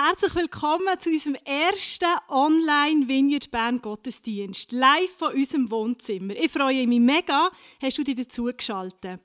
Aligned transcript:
Herzlich 0.00 0.32
willkommen 0.36 1.00
zu 1.00 1.10
unserem 1.10 1.34
ersten 1.44 2.04
Online 2.28 3.08
Vineyard 3.08 3.50
Bern 3.50 3.82
Gottesdienst, 3.82 4.70
live 4.70 5.10
von 5.18 5.34
unserem 5.34 5.68
Wohnzimmer. 5.72 6.36
Ich 6.36 6.52
freue 6.52 6.86
mich 6.86 7.00
mega, 7.00 7.50
hast 7.82 7.98
du 7.98 8.04
dich 8.04 8.14
dazu 8.14 8.44
geschaltet. 8.44 9.20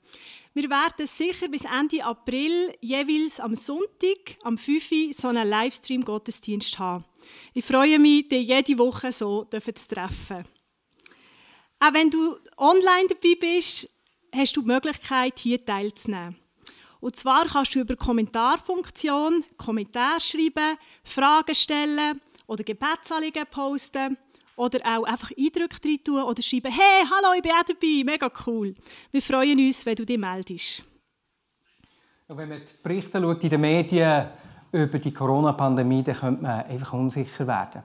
Wir 0.52 0.68
werden 0.68 1.06
sicher 1.06 1.46
bis 1.46 1.64
Ende 1.64 2.04
April 2.04 2.72
jeweils 2.80 3.38
am 3.38 3.54
Sonntag, 3.54 4.36
am 4.42 4.58
5. 4.58 4.90
Uhr, 4.90 5.12
so 5.12 5.28
einen 5.28 5.48
Livestream-Gottesdienst 5.48 6.76
haben. 6.80 7.04
Ich 7.52 7.64
freue 7.64 8.00
mich, 8.00 8.26
dich 8.26 8.48
jede 8.48 8.76
Woche 8.76 9.12
so 9.12 9.44
zu 9.44 9.88
treffen. 9.88 10.44
Auch 11.78 11.94
wenn 11.94 12.10
du 12.10 12.36
online 12.56 13.06
dabei 13.10 13.36
bist, 13.38 13.88
hast 14.34 14.56
du 14.56 14.62
die 14.62 14.66
Möglichkeit, 14.66 15.38
hier 15.38 15.64
teilzunehmen. 15.64 16.43
Und 17.04 17.16
zwar 17.16 17.44
kannst 17.44 17.74
du 17.74 17.80
über 17.80 17.96
Kommentarfunktion 17.96 19.44
Kommentare 19.58 20.22
schreiben, 20.22 20.78
Fragen 21.02 21.54
stellen 21.54 22.18
oder 22.46 22.64
Gebetsanliegen 22.64 23.44
posten 23.50 24.16
oder 24.56 24.78
auch 24.86 25.04
einfach 25.04 25.30
Eindrücke 25.36 25.76
rein 25.84 25.98
tun 26.02 26.22
oder 26.22 26.40
schreiben, 26.40 26.72
hey, 26.72 27.04
hallo, 27.04 27.34
ich 27.36 27.42
bin 27.42 27.52
auch 27.52 27.62
dabei, 27.62 28.02
mega 28.06 28.30
cool. 28.46 28.74
Wir 29.10 29.20
freuen 29.20 29.58
uns, 29.58 29.84
wenn 29.84 29.96
du 29.96 30.06
dich 30.06 30.16
meldest. 30.16 30.82
Und 32.26 32.38
wenn 32.38 32.48
man 32.48 32.62
die 32.64 32.72
Berichte 32.82 33.20
schaut 33.20 33.44
in 33.44 33.50
den 33.50 33.60
Medien 33.60 34.28
über 34.72 34.98
die 34.98 35.12
Corona-Pandemie, 35.12 36.02
dann 36.04 36.16
könnte 36.16 36.42
man 36.42 36.64
einfach 36.64 36.94
unsicher 36.94 37.46
werden. 37.46 37.82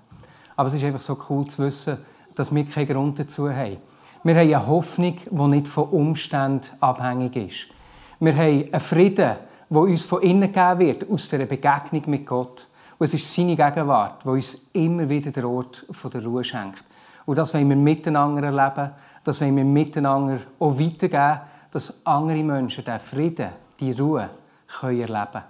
Aber 0.55 0.69
es 0.69 0.75
ist 0.75 0.83
einfach 0.85 1.01
so 1.01 1.19
cool 1.29 1.45
zu 1.45 1.65
wissen, 1.65 1.97
dass 2.35 2.55
wir 2.55 2.63
keinen 2.63 2.87
Grund 2.87 3.19
dazu 3.19 3.49
haben. 3.49 3.79
Wir 4.23 4.35
haben 4.35 4.47
eine 4.47 4.65
Hoffnung, 4.65 5.17
die 5.29 5.47
nicht 5.57 5.67
von 5.67 5.89
Umständen 5.89 6.69
abhängig 6.79 7.35
ist. 7.35 7.78
Wir 8.21 8.35
haben 8.35 8.73
einen 8.73 8.81
Frieden, 8.81 9.35
der 9.69 9.81
uns 9.81 10.03
von 10.03 10.21
innen 10.21 10.51
gegeben 10.51 10.79
wird, 10.79 11.09
aus 11.09 11.29
der 11.29 11.45
Begegnung 11.45 12.03
mit 12.07 12.25
Gott. 12.25 12.67
Und 12.97 13.05
es 13.05 13.13
ist 13.13 13.33
seine 13.33 13.55
Gegenwart, 13.55 14.23
die 14.25 14.29
uns 14.29 14.67
immer 14.73 15.09
wieder 15.09 15.31
den 15.31 15.45
Ort 15.45 15.85
der 16.13 16.25
Ruhe 16.25 16.43
schenkt. 16.43 16.83
Und 17.25 17.37
das 17.37 17.53
wollen 17.53 17.69
wir 17.69 17.77
miteinander 17.77 18.43
erleben, 18.43 18.91
das 19.23 19.39
wollen 19.39 19.55
wir 19.55 19.63
miteinander 19.63 20.39
auch 20.59 20.77
weitergeben, 20.77 21.39
dass 21.71 22.05
andere 22.05 22.43
Menschen 22.43 22.83
diesen 22.83 22.99
Frieden, 22.99 23.49
die 23.79 23.91
Ruhe 23.91 24.29
können 24.67 24.99
erleben 24.99 25.31
können. 25.31 25.43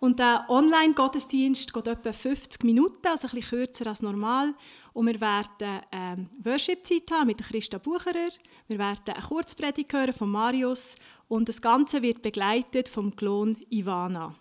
Und 0.00 0.18
der 0.20 0.44
Online-Gottesdienst 0.48 1.74
geht 1.74 1.88
etwa 1.88 2.12
50 2.12 2.62
Minuten, 2.62 3.06
also 3.06 3.26
ein 3.26 3.34
bisschen 3.34 3.58
kürzer 3.58 3.88
als 3.88 4.00
normal. 4.00 4.54
Und 4.98 5.06
wir 5.06 5.20
werden 5.20 5.80
ähm, 5.92 6.28
Worship-Zeit 6.42 7.08
haben 7.12 7.28
mit 7.28 7.38
Christa 7.38 7.78
Bucherer. 7.78 8.30
Wir 8.66 8.78
werden 8.80 9.14
eine 9.14 9.22
Kurzpredigt 9.22 9.92
hören 9.92 10.12
von 10.12 10.28
Marius. 10.28 10.96
Und 11.28 11.48
das 11.48 11.62
Ganze 11.62 12.02
wird 12.02 12.20
begleitet 12.20 12.88
vom 12.88 13.14
Klon 13.14 13.56
Ivana. 13.70 14.34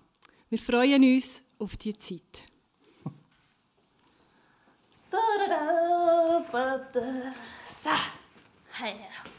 Wir 0.49 0.57
freuen 0.57 1.03
uns 1.03 1.43
auf 1.59 1.77
die 1.77 1.95
Zeit. 1.95 2.41
So. 7.83 7.91
Yeah. 8.83 9.36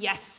Yes. 0.00 0.29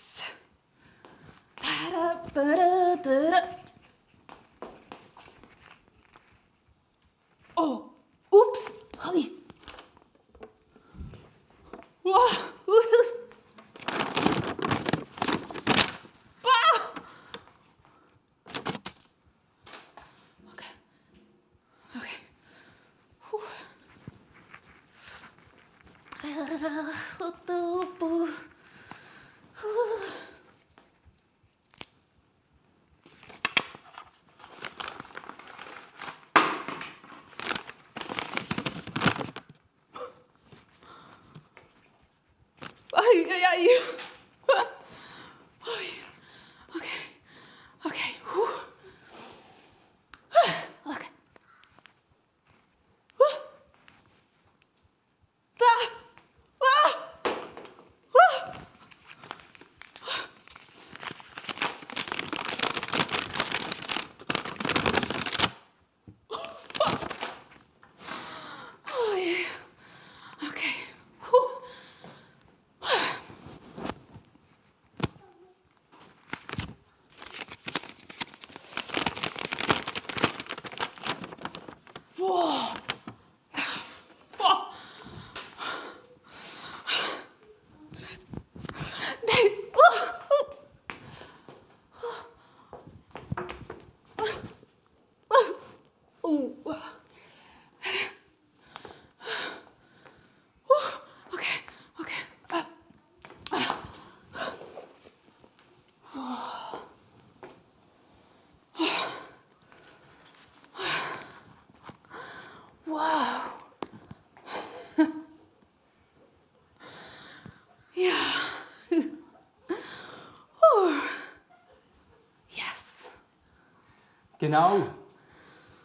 Genau. 124.41 124.79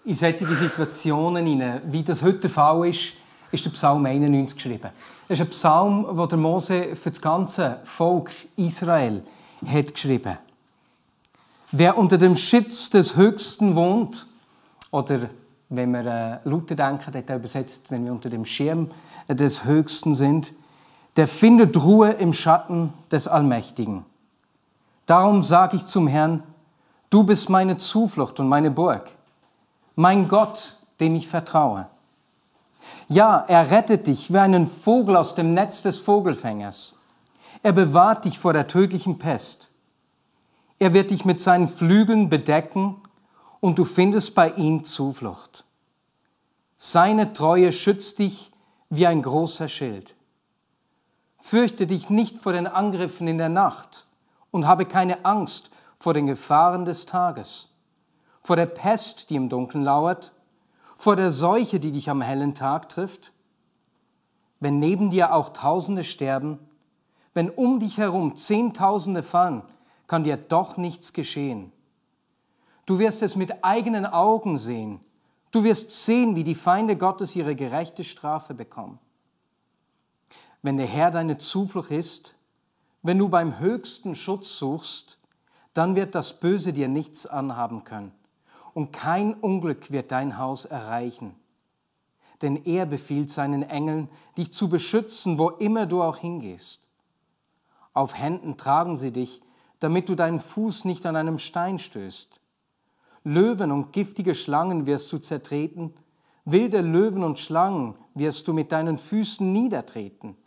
In 0.07 0.15
solche 0.15 0.47
Situationen, 0.47 1.83
wie 1.93 2.03
das 2.03 2.23
heute 2.23 2.39
der 2.39 2.51
Fall 2.51 2.89
ist, 2.89 3.13
ist 3.53 3.67
der 3.67 3.71
Psalm 3.73 4.07
91 4.07 4.57
geschrieben. 4.57 4.89
Das 5.29 5.39
ist 5.39 5.45
ein 5.45 5.51
Psalm, 5.51 6.07
den 6.17 6.29
der 6.29 6.39
Mose 6.39 6.97
für 6.97 7.11
das 7.11 7.21
ganze 7.21 7.81
Volk 7.85 8.31
Israel 8.57 9.23
hat 9.67 9.93
geschrieben. 9.93 10.39
Wer 11.71 11.99
unter 11.99 12.17
dem 12.17 12.35
Schutz 12.35 12.89
des 12.89 13.15
Höchsten 13.15 13.77
wohnt, 13.77 14.27
oder 14.91 15.29
wenn 15.69 15.91
wir 15.91 16.07
äh, 16.07 16.49
Luther 16.49 16.77
denken, 16.77 17.09
hat 17.09 17.29
er 17.29 17.37
übersetzt, 17.37 17.91
wenn 17.91 18.07
wir 18.07 18.13
unter 18.13 18.31
dem 18.31 18.47
Schirm 18.47 18.91
des 19.29 19.65
Höchsten 19.65 20.15
sind, 20.15 20.55
der 21.19 21.29
findet 21.29 21.77
Ruhe 21.77 22.13
im 22.13 22.33
Schatten 22.33 22.95
des 23.11 23.29
Allmächtigen. 23.29 24.07
Darum 25.05 25.43
sage 25.43 25.77
ich 25.77 25.85
zum 25.85 26.09
Herrn, 26.09 26.43
du 27.17 27.25
bist 27.25 27.49
meine 27.49 27.79
Zuflucht 27.79 28.41
und 28.41 28.49
meine 28.49 28.71
Burg, 28.71 29.11
mein 29.95 30.29
Gott, 30.29 30.77
dem 31.01 31.15
ich 31.15 31.27
vertraue. 31.27 31.89
Ja, 33.09 33.39
er 33.49 33.71
rettet 33.71 34.07
dich 34.07 34.31
wie 34.35 34.39
einen 34.39 34.67
Vogel 34.67 35.17
aus 35.17 35.35
dem 35.35 35.55
Netz 35.55 35.81
des 35.81 35.99
Vogelfängers. 35.99 36.97
Er 37.63 37.73
bewahrt 37.73 38.27
dich 38.27 38.39
vor 38.39 38.53
der 38.53 38.67
tödlichen 38.67 39.17
Pest. 39.17 39.71
Er 40.79 40.93
wird 40.93 41.11
dich 41.11 41.25
mit 41.25 41.41
seinen 41.41 41.69
Flügeln 41.69 42.29
bedecken 42.29 42.97
und 43.61 43.79
du 43.79 43.87
findest 43.87 44.35
bei 44.35 44.51
ihm 44.51 44.85
Zuflucht. 44.85 45.65
Seine 46.77 47.33
Treue 47.33 47.73
schützt 47.73 48.19
dich 48.19 48.53
wie 48.91 49.07
ein 49.07 49.23
großer 49.23 49.69
Schild. 49.69 50.17
Fürchte 51.39 51.87
dich 51.87 52.11
nicht 52.11 52.37
vor 52.37 52.53
den 52.53 52.67
Angriffen 52.67 53.27
in 53.27 53.39
der 53.39 53.49
Nacht 53.49 54.07
und 54.51 54.67
habe 54.67 54.85
keine 54.85 55.25
Angst 55.25 55.71
vor 55.99 56.15
den 56.15 56.27
Gefahren 56.27 56.85
des 56.85 57.07
Tages, 57.07 57.71
vor 58.41 58.57
der 58.57 58.67
Pest, 58.67 59.31
die 59.31 59.37
im 59.37 59.49
Dunkeln 59.49 59.85
lauert, 59.85 60.33
vor 60.97 61.17
der 61.17 61.31
Seuche, 61.31 61.81
die 61.81 61.93
dich 61.93 62.11
am 62.11 62.23
hellen 62.23 62.55
Tag 62.55 62.89
trifft? 62.89 63.33
Wenn 64.61 64.79
neben 64.79 65.11
dir 65.11 65.33
auch 65.33 65.51
Tausende 65.51 66.05
sterben, 66.05 66.59
wenn 67.35 67.51
um 67.51 67.81
dich 67.81 67.99
herum 67.99 68.37
Zehntausende 68.37 69.23
fallen, 69.23 69.63
kann 70.07 70.25
dir 70.25 70.37
doch 70.37 70.77
nichts 70.79 71.13
geschehen. 71.13 71.73
Du 72.87 72.99
wirst 72.99 73.23
es 73.23 73.37
mit 73.37 73.65
eigenen 73.65 74.07
Augen 74.07 74.57
sehen. 74.57 75.01
Du 75.51 75.65
wirst 75.65 75.91
sehen, 75.91 76.37
wie 76.37 76.45
die 76.45 76.55
Feinde 76.55 76.97
Gottes 76.97 77.35
ihre 77.37 77.57
gerechte 77.57 78.05
Strafe 78.05 78.55
bekommen. 78.55 78.99
Wenn 80.63 80.77
der 80.77 80.87
Herr 80.87 81.11
deine 81.11 81.37
Zuflucht 81.37 81.91
ist, 81.91 82.37
wenn 83.03 83.19
du 83.19 83.29
beim 83.29 83.59
höchsten 83.59 84.15
Schutz 84.15 84.57
suchst, 84.57 85.19
dann 85.77 85.95
wird 85.95 86.15
das 86.15 86.41
Böse 86.41 86.73
dir 86.73 86.89
nichts 86.89 87.27
anhaben 87.27 87.85
können 87.85 88.13
und 88.73 88.93
kein 88.93 89.35
Unglück 89.35 89.91
wird 89.91 90.11
dein 90.11 90.39
Haus 90.39 90.65
erreichen. 90.65 91.35
Denn 92.41 92.65
er 92.65 92.87
befiehlt 92.87 93.31
seinen 93.31 93.63
Engeln, 93.63 94.09
dich 94.39 94.53
zu 94.55 94.71
beschützen, 94.71 95.39
wo 95.39 95.51
immer 95.51 95.85
du 95.85 96.03
auch 96.03 96.17
hingehst. 96.17 96.83
Auf 97.93 98.19
Händen 98.19 98.57
tragen 98.57 98.97
sie 98.97 99.13
dich, 99.13 99.43
damit 99.79 100.09
du 100.09 100.15
deinen 100.15 100.41
Fuß 100.41 100.87
nicht 100.87 101.05
an 101.05 101.15
einem 101.15 101.39
Stein 101.39 101.79
stößt. 101.79 102.41
Löwen 103.25 103.71
und 103.71 103.93
giftige 103.93 104.35
Schlangen 104.35 104.87
wirst 104.87 105.13
du 105.13 105.19
zertreten, 105.19 105.93
wilde 106.47 106.81
Löwen 106.81 107.23
und 107.23 107.39
Schlangen 107.39 107.97
wirst 108.15 108.49
du 108.49 108.55
mit 108.55 108.73
deinen 108.73 108.97
Füßen 108.97 109.53
niedertreten. 109.53 110.39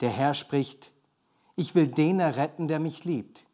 Der 0.00 0.10
Herr 0.10 0.34
spricht, 0.34 0.92
ich 1.56 1.74
will 1.74 1.88
den 1.88 2.20
erretten, 2.20 2.68
der 2.68 2.78
mich 2.78 3.04
liebt. 3.04 3.47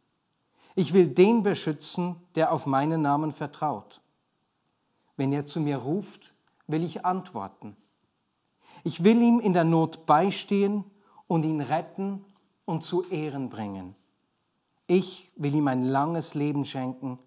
Ich 0.74 0.92
will 0.92 1.08
den 1.08 1.42
beschützen, 1.42 2.16
der 2.34 2.52
auf 2.52 2.66
meinen 2.66 3.02
Namen 3.02 3.32
vertraut. 3.32 4.00
Wenn 5.16 5.32
er 5.32 5.46
zu 5.46 5.60
mir 5.60 5.76
ruft, 5.76 6.34
will 6.66 6.82
ich 6.82 7.04
antworten. 7.04 7.76
Ich 8.82 9.04
will 9.04 9.22
ihm 9.22 9.40
in 9.40 9.52
der 9.52 9.64
Not 9.64 10.06
beistehen 10.06 10.84
und 11.28 11.44
ihn 11.44 11.60
retten 11.60 12.24
und 12.64 12.82
zu 12.82 13.04
Ehren 13.04 13.48
bringen. 13.48 13.94
Ich 14.86 15.32
will 15.36 15.54
ihm 15.54 15.68
ein 15.68 15.84
langes 15.84 16.34
Leben 16.34 16.64
schenken 16.64 17.18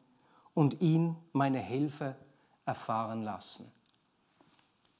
und 0.53 0.81
ihn 0.81 1.15
meine 1.31 1.59
Hilfe 1.59 2.15
erfahren 2.65 3.23
lassen. 3.23 3.71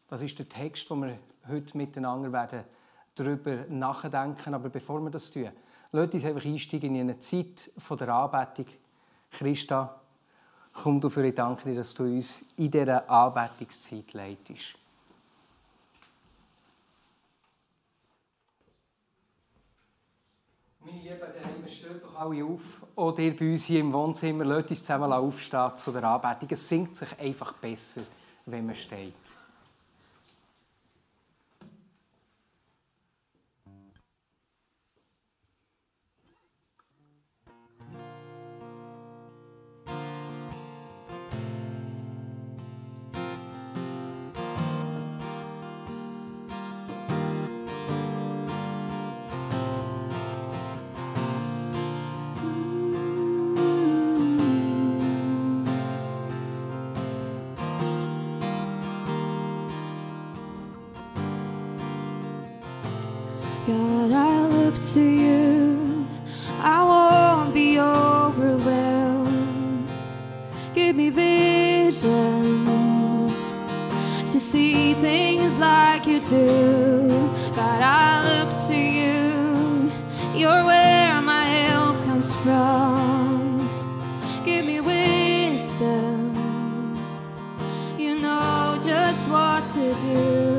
Das 0.07 0.21
ist 0.21 0.39
der 0.39 0.47
Text, 0.47 0.89
den 0.89 1.01
wir 1.01 1.19
heute 1.47 1.77
miteinander 1.77 2.31
werden 2.31 2.63
darüber 3.15 3.65
nachdenken. 3.69 4.53
Aber 4.53 4.69
bevor 4.69 5.01
wir 5.01 5.09
das 5.09 5.29
tun, 5.31 5.49
lasst 5.91 6.13
uns 6.13 6.25
einfach 6.25 6.45
einsteigen 6.45 6.95
in 6.95 7.01
eine 7.01 7.19
Zeit 7.19 7.71
der 7.89 8.09
Anbetung. 8.09 8.65
Christa, 9.31 9.99
komm 10.73 11.01
du 11.01 11.09
für 11.09 11.25
ich 11.25 11.35
danke 11.35 11.69
dir, 11.69 11.75
dass 11.75 11.93
du 11.93 12.03
uns 12.03 12.45
in 12.57 12.71
dieser 12.71 13.09
Anbetungszeit 13.09 14.13
leitest. 14.13 14.75
Meine 20.85 20.99
Lieben, 21.01 21.19
daheim, 21.19 21.67
steht 21.67 22.01
doch 22.01 22.15
alle 22.15 22.45
auf. 22.45 22.85
Oder 22.95 23.19
ihr 23.19 23.35
bei 23.35 23.51
uns 23.51 23.65
hier 23.65 23.81
im 23.81 23.91
Wohnzimmer, 23.91 24.45
lasst 24.45 24.69
uns 24.69 24.79
zusammen 24.79 25.11
aufstehen 25.11 25.75
zu 25.75 25.91
der 25.91 26.03
Anbetung. 26.05 26.47
Es 26.51 26.67
singt 26.67 26.95
sich 26.95 27.19
einfach 27.19 27.53
besser, 27.53 28.03
wenn 28.45 28.65
man 28.65 28.75
steht. 28.75 29.13
What 89.29 89.65
to 89.65 89.93
do. 89.99 90.56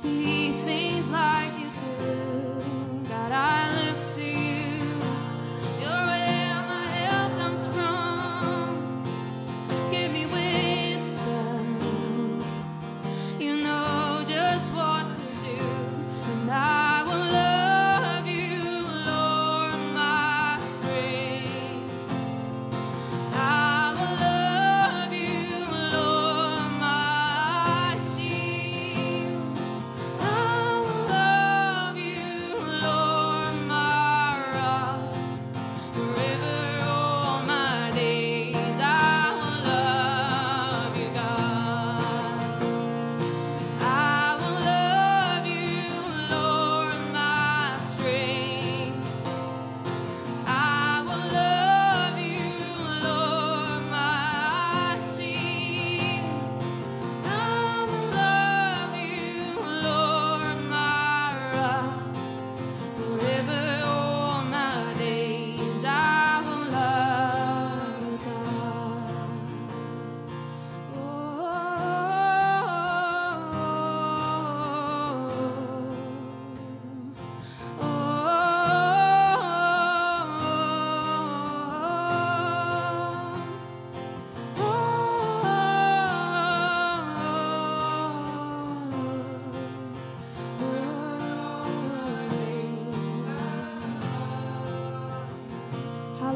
See 0.00 0.52
things 0.64 1.10
like 1.10 1.52
you 1.58 1.68
do. 1.74 2.49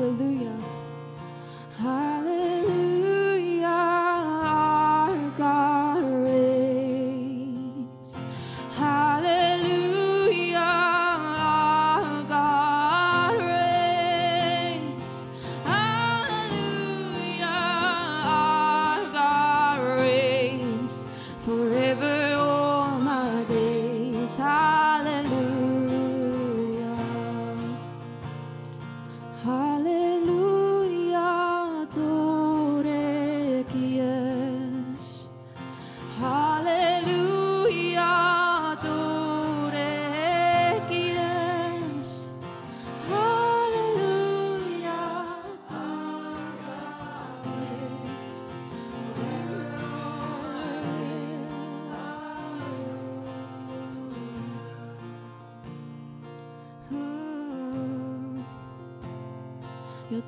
Hallelujah. 0.04 0.53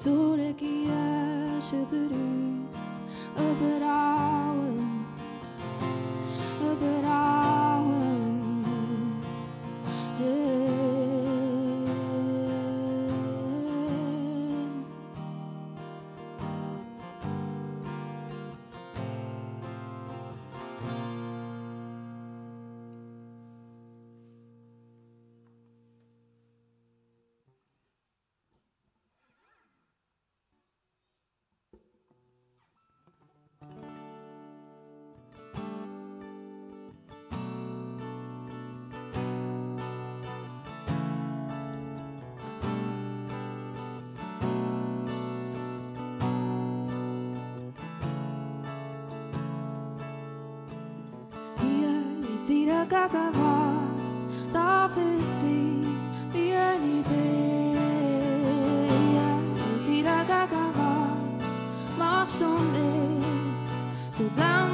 To 0.04 0.36
ia 0.62 1.62
şöpürüz, 1.62 2.82
öbür 3.36 3.75
Tira 52.46 52.86
gaga 52.86 53.24
wa 53.38 53.56
da 54.52 54.88
fisi 54.94 55.82
bi 56.32 56.44
ani 56.54 57.02
be 57.08 57.24
ya 59.16 59.30
Zira 59.84 60.18
gaga 60.30 60.64
wa 60.78 60.92
machst 61.98 62.40
du 62.40 62.50
mir 62.72 63.20
zu 64.16 64.24
down 64.38 64.65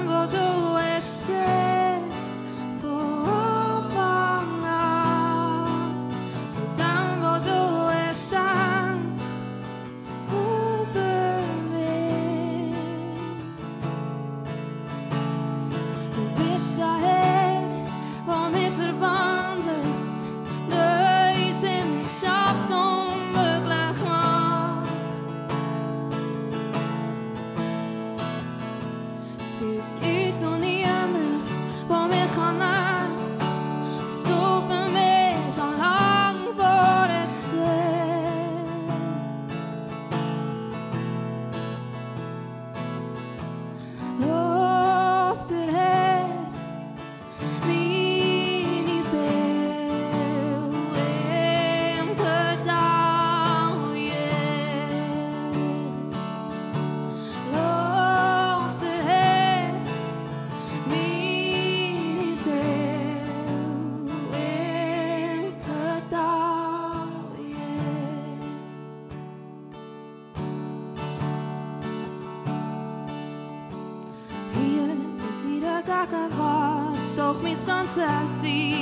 see. 78.42 78.81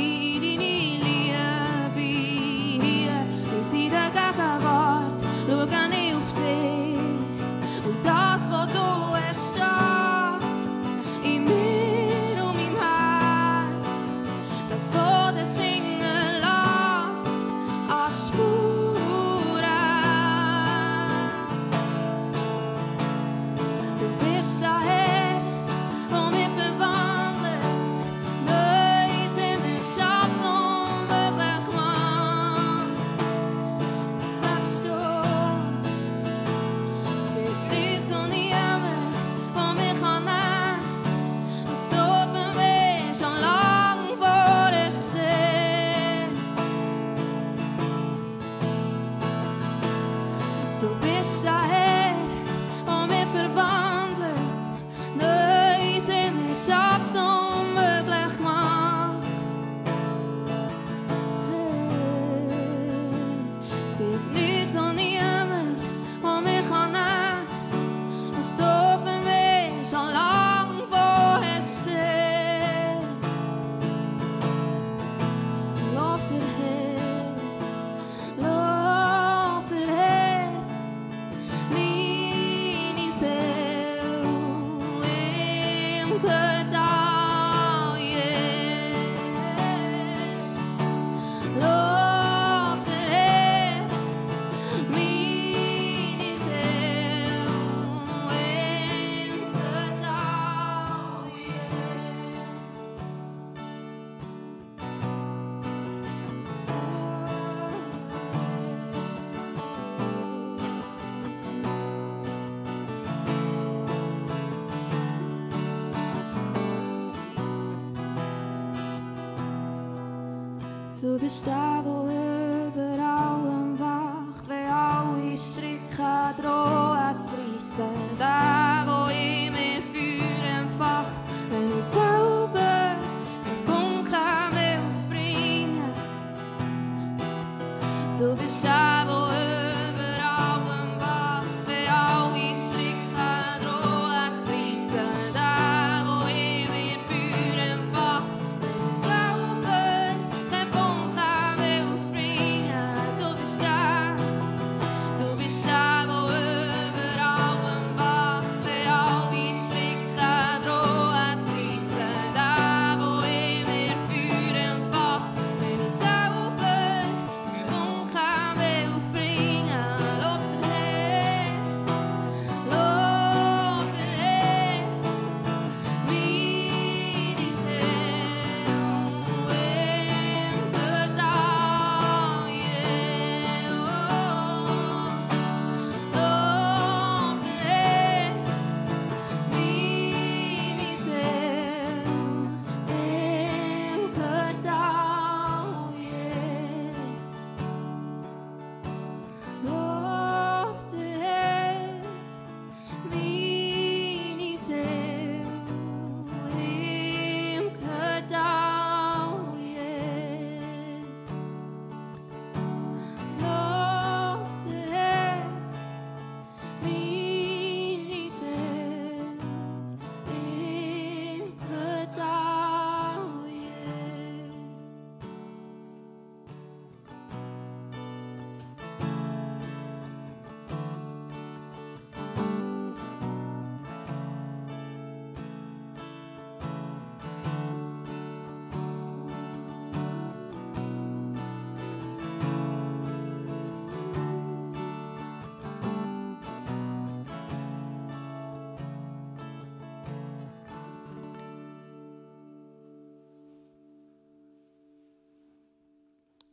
superstar 121.01 121.83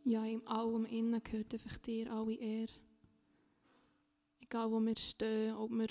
Ja, 0.09 0.23
in 0.23 0.47
allem 0.47 0.85
innen 0.85 1.21
gehört 1.21 1.53
einfach 1.53 1.77
dir 1.79 2.09
alle 2.13 2.33
Ehre. 2.35 2.71
Egal 4.39 4.71
wo 4.71 4.79
wir 4.79 4.95
stehen, 4.95 5.53
ob 5.53 5.69
wir 5.71 5.89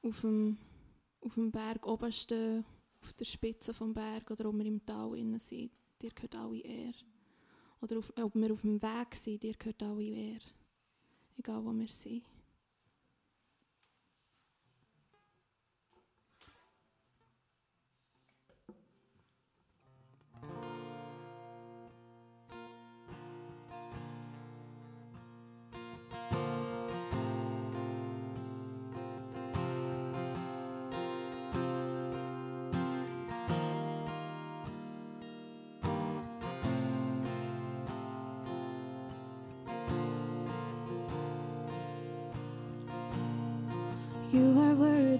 auf 0.00 0.22
dem, 0.22 0.56
auf 1.20 1.34
dem 1.34 1.52
Berg 1.52 1.86
oben 1.86 2.10
stehen, 2.12 2.64
auf 3.02 3.12
der 3.12 3.26
Spitze 3.26 3.74
vom 3.74 3.92
Berg 3.92 4.30
oder 4.30 4.48
ob 4.48 4.56
wir 4.56 4.64
im 4.64 4.86
Tal 4.86 5.18
innen 5.18 5.38
sind, 5.38 5.70
dir 6.00 6.08
gehört 6.14 6.34
alle 6.34 6.60
Ehre. 6.60 6.94
Oder 7.82 7.98
ob 7.98 8.34
wir 8.34 8.54
auf 8.54 8.62
dem 8.62 8.80
Weg 8.80 9.14
sind, 9.14 9.42
dir 9.42 9.52
gehört 9.52 9.82
alle 9.82 10.02
Ehre. 10.02 10.48
Egal 11.36 11.62
wo 11.62 11.72
wir 11.74 11.88
sind. 11.88 12.24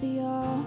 the 0.01 0.19
all. 0.19 0.60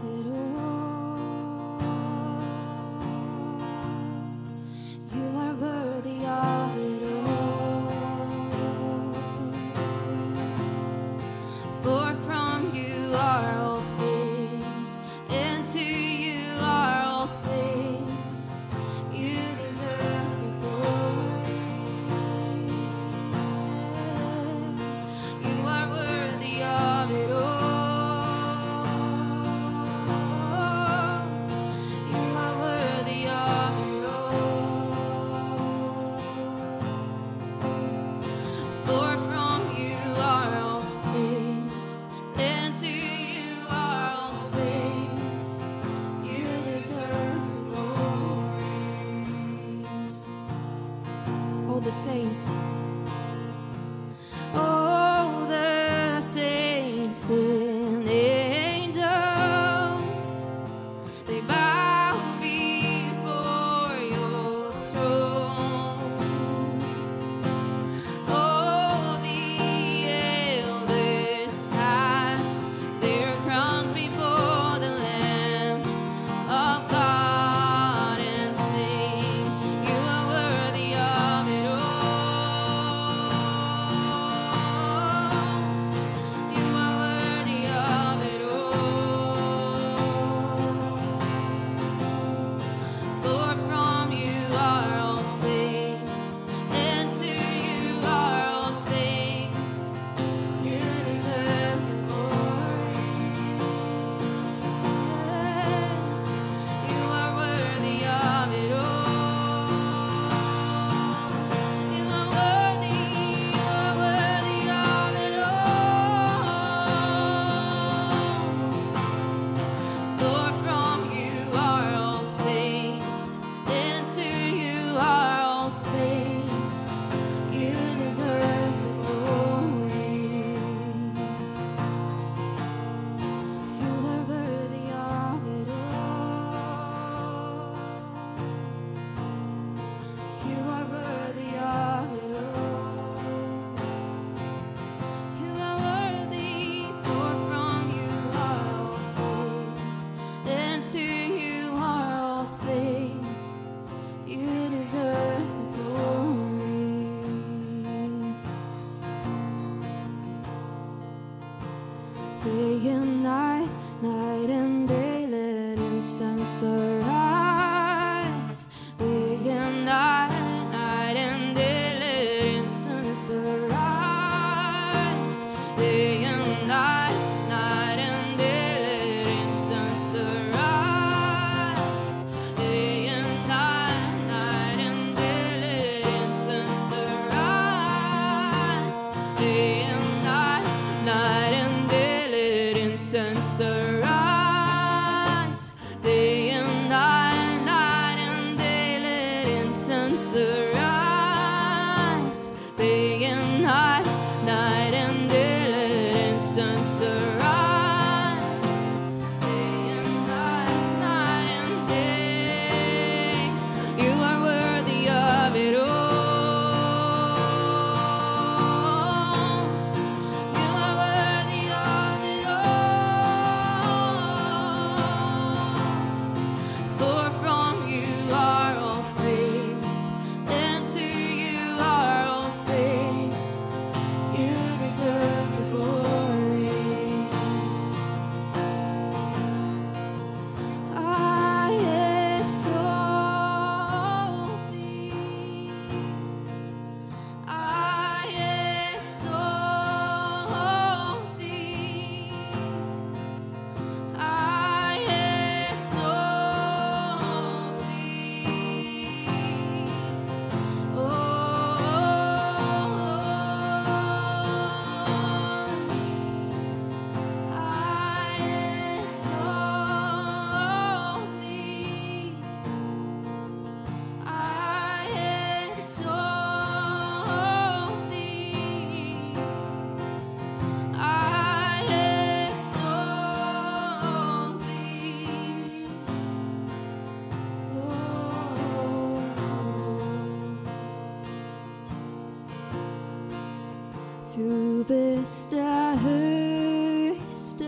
Der 295.24 295.96
Höchste, 296.04 297.64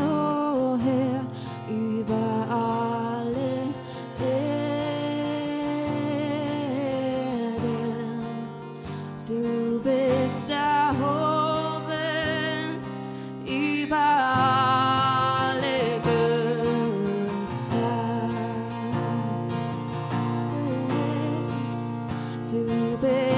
o 0.00 0.78
Herr, 0.78 1.26
über 1.68 2.46
alle 2.48 3.68
Erden. 4.18 4.64
Du 9.28 9.78
bist 9.82 10.48
über 13.44 13.96
alle. 13.96 15.20
Du 22.50 22.96
bist 23.02 23.29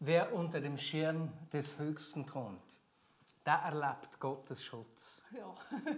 Wer 0.00 0.32
unter 0.32 0.60
dem 0.60 0.78
Schirm 0.78 1.30
des 1.52 1.78
Höchsten 1.78 2.26
thront, 2.26 2.80
der 3.44 3.54
erlebt 3.54 4.18
Gottes 4.18 4.64
Schutz. 4.64 5.22
Ja. 5.36 5.54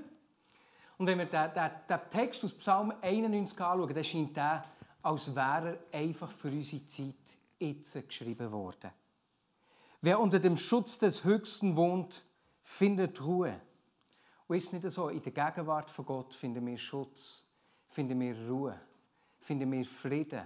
Und 0.98 1.06
wenn 1.06 1.18
wir 1.18 1.26
den, 1.26 1.52
den, 1.54 1.70
den 1.88 2.08
Text 2.10 2.44
aus 2.44 2.52
Psalm 2.54 2.92
91 3.00 3.60
anschauen, 3.60 3.94
dann 3.94 4.04
scheint 4.04 4.36
der, 4.36 4.64
als 5.02 5.34
wäre 5.34 5.78
er 5.90 6.00
einfach 6.00 6.30
für 6.30 6.48
unsere 6.48 6.84
Zeit 6.84 7.14
jetzt 7.58 8.08
geschrieben 8.08 8.50
worden. 8.52 8.90
Wer 10.00 10.18
unter 10.18 10.40
dem 10.40 10.56
Schutz 10.56 10.98
des 10.98 11.24
Höchsten 11.24 11.76
wohnt, 11.76 12.24
findet 12.62 13.24
Ruhe. 13.24 13.60
Und 14.46 14.56
ist 14.56 14.72
nicht 14.72 14.88
so, 14.90 15.08
in 15.08 15.22
der 15.22 15.32
Gegenwart 15.32 15.90
von 15.90 16.04
Gott 16.04 16.34
finden 16.34 16.66
wir 16.66 16.76
Schutz, 16.76 17.46
finden 17.86 18.18
wir 18.20 18.36
Ruhe, 18.48 18.78
finden 19.38 19.70
wir 19.70 19.84
Frieden, 19.84 20.42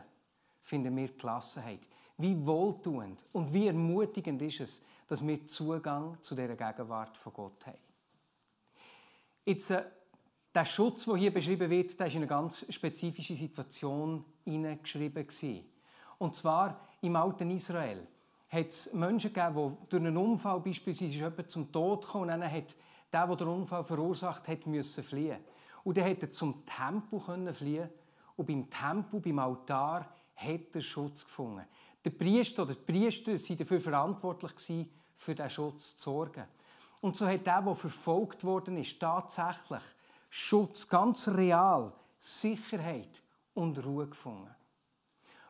finden 0.60 0.94
wir 0.94 1.08
Gelassenheit. 1.08 1.80
Wie 2.18 2.46
wohltuend 2.46 3.22
und 3.32 3.52
wie 3.52 3.66
ermutigend 3.66 4.40
ist 4.42 4.60
es, 4.60 4.84
dass 5.06 5.26
wir 5.26 5.46
Zugang 5.46 6.16
zu 6.22 6.34
dieser 6.34 6.56
Gegenwart 6.56 7.16
von 7.16 7.32
Gott 7.32 7.66
haben. 7.66 7.78
Jetzt, 9.44 9.70
äh, 9.70 9.84
der 10.54 10.64
Schutz, 10.64 11.04
der 11.04 11.16
hier 11.16 11.32
beschrieben 11.32 11.68
wird, 11.68 12.00
der 12.00 12.06
ist 12.06 12.14
in 12.14 12.20
eine 12.20 12.26
ganz 12.26 12.64
spezifische 12.70 13.36
Situation 13.36 14.24
hineingeschrieben. 14.44 15.26
Und 16.18 16.34
zwar 16.34 16.88
im 17.02 17.14
alten 17.14 17.50
Israel 17.50 18.06
hat 18.48 18.66
es 18.68 18.92
Menschen 18.94 19.32
gegeben, 19.32 19.76
die 19.82 19.88
durch 19.90 20.02
einen 20.02 20.16
Unfall 20.16 20.60
beispielsweise 20.60 21.14
jemand 21.16 21.50
zum 21.50 21.70
Tod 21.70 22.08
kam 22.08 22.22
und 22.22 22.28
dann 22.28 22.50
hat 22.50 22.74
der, 23.12 23.26
der 23.26 23.36
den 23.36 23.48
Unfall 23.48 23.84
verursacht 23.84 24.48
hat, 24.48 24.66
müssen 24.66 25.04
fliehen. 25.04 25.38
Und 25.84 25.96
dann 25.96 26.06
konnte 26.06 26.26
er 26.26 26.32
zum 26.32 26.64
Tempel 26.64 27.20
können 27.20 27.54
fliehen 27.54 27.88
und 28.36 28.46
beim 28.46 28.68
Tempel, 28.70 29.20
beim 29.20 29.38
Altar, 29.38 30.12
hat 30.34 30.74
er 30.74 30.80
Schutz 30.80 31.24
gefunden. 31.24 31.64
Der 32.06 32.12
Priester 32.12 32.62
oder 32.62 32.74
die 32.76 32.92
Priester 32.92 33.32
waren 33.32 33.56
dafür 33.56 33.80
verantwortlich, 33.80 34.54
gewesen, 34.54 34.90
für 35.12 35.34
diesen 35.34 35.50
Schutz 35.50 35.96
zu 35.96 36.10
sorgen. 36.10 36.44
Und 37.00 37.16
so 37.16 37.26
hat 37.26 37.44
der, 37.44 37.60
der 37.60 37.74
verfolgt 37.74 38.44
worden 38.44 38.76
ist, 38.76 39.00
tatsächlich 39.00 39.82
Schutz, 40.30 40.88
ganz 40.88 41.26
real, 41.26 41.92
Sicherheit 42.16 43.20
und 43.54 43.84
Ruhe 43.84 44.06
gefunden. 44.06 44.54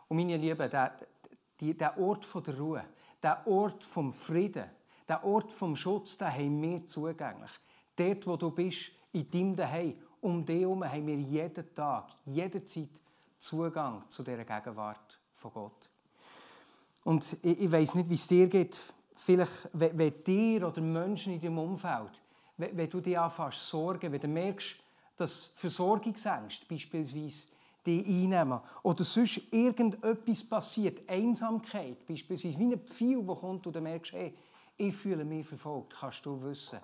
Und 0.09 0.17
meine 0.17 0.39
Lieben, 0.39 0.71
der, 0.71 0.97
der 1.61 1.99
Ort 1.99 2.47
der 2.47 2.59
Ruhe, 2.59 2.85
der 3.23 3.47
Ort 3.47 3.85
vom 3.85 4.15
Frieden, 4.15 4.71
der 5.07 5.23
Ort 5.27 5.53
vom 5.53 5.77
Schutz, 5.77 6.17
den 6.17 6.33
haben 6.33 6.63
wir 6.63 6.87
zugänglich. 6.87 7.51
Dort, 7.97 8.27
wo 8.27 8.37
du 8.39 8.51
bist, 8.51 8.93
in 9.13 9.31
deinem 9.31 9.57
Daheim, 9.57 9.99
um 10.23 10.47
dich 10.47 10.63
herum, 10.63 10.83
haben 10.91 11.07
wir 11.07 11.17
jeden 11.17 11.75
Tag, 11.75 12.13
jederzeit 12.25 13.03
Zugang 13.37 14.09
zu 14.09 14.23
dieser 14.23 14.47
Gegenwart 14.47 15.21
von 15.35 15.53
Gott. 15.53 15.91
Und 17.07 17.37
ich, 17.43 17.61
ich 17.61 17.71
weiß 17.71 17.95
nicht, 17.95 18.11
wie 18.11 18.15
es 18.15 18.27
dir 18.27 18.49
geht. 18.49 18.93
Vielleicht, 19.15 19.69
wenn, 19.73 19.97
wenn 19.97 20.25
dir 20.25 20.67
oder 20.67 20.81
Menschen 20.81 21.35
in 21.35 21.41
deinem 21.41 21.59
Umfeld, 21.59 22.21
wenn, 22.57 22.77
wenn 22.77 22.91
du 22.91 23.01
dich 23.01 23.17
anfängst 23.17 23.69
sorgen, 23.69 24.11
wenn 24.11 24.21
du 24.21 24.27
merkst, 24.27 24.77
dass 25.17 25.53
Versorgungsängste 25.55 26.67
beispielsweise 26.69 27.47
dich 27.87 28.05
einnehmen 28.05 28.59
oder 28.83 29.05
sonst 29.05 29.41
irgendetwas 29.53 30.43
passiert, 30.43 31.09
Einsamkeit 31.09 32.05
beispielsweise, 32.09 32.59
wie 32.59 32.73
ein 32.73 32.81
Pfeil, 32.81 33.23
der 33.23 33.37
kommt 33.37 33.69
und 33.69 33.77
du 33.77 33.81
merkst, 33.81 34.13
hey, 34.13 34.35
ich 34.77 34.95
fühle 34.97 35.25
mich 35.25 35.47
verfolgt, 35.47 35.95
kannst 36.01 36.27
du 36.27 36.43
wissen, 36.43 36.81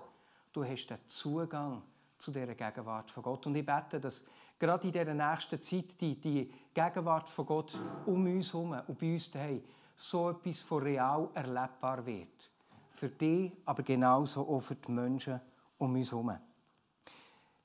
du 0.52 0.64
hast 0.64 0.86
den 0.86 0.98
Zugang 1.04 1.82
zu 2.16 2.30
dieser 2.30 2.54
Gegenwart 2.54 3.10
von 3.10 3.24
Gott. 3.24 3.44
Und 3.48 3.56
ich 3.56 3.66
bete, 3.66 3.98
dass 3.98 4.24
gerade 4.56 4.86
in 4.86 4.92
dieser 4.92 5.14
nächsten 5.14 5.60
Zeit 5.60 6.00
die, 6.00 6.14
die 6.14 6.52
Gegenwart 6.72 7.28
von 7.28 7.44
Gott 7.44 7.76
um 8.06 8.24
uns 8.24 8.52
herum 8.52 8.80
und 8.86 8.96
bei 8.96 9.12
uns 9.12 9.28
daheim 9.28 9.62
so 9.94 10.30
etwas 10.30 10.60
von 10.60 10.82
real 10.82 11.28
erlebbar 11.34 12.04
wird. 12.04 12.50
Für 12.88 13.08
dich, 13.08 13.52
aber 13.64 13.82
genauso 13.82 14.48
auch 14.48 14.60
für 14.60 14.74
die 14.74 14.92
Menschen 14.92 15.40
um 15.78 15.94
uns 15.94 16.12
herum. 16.12 16.36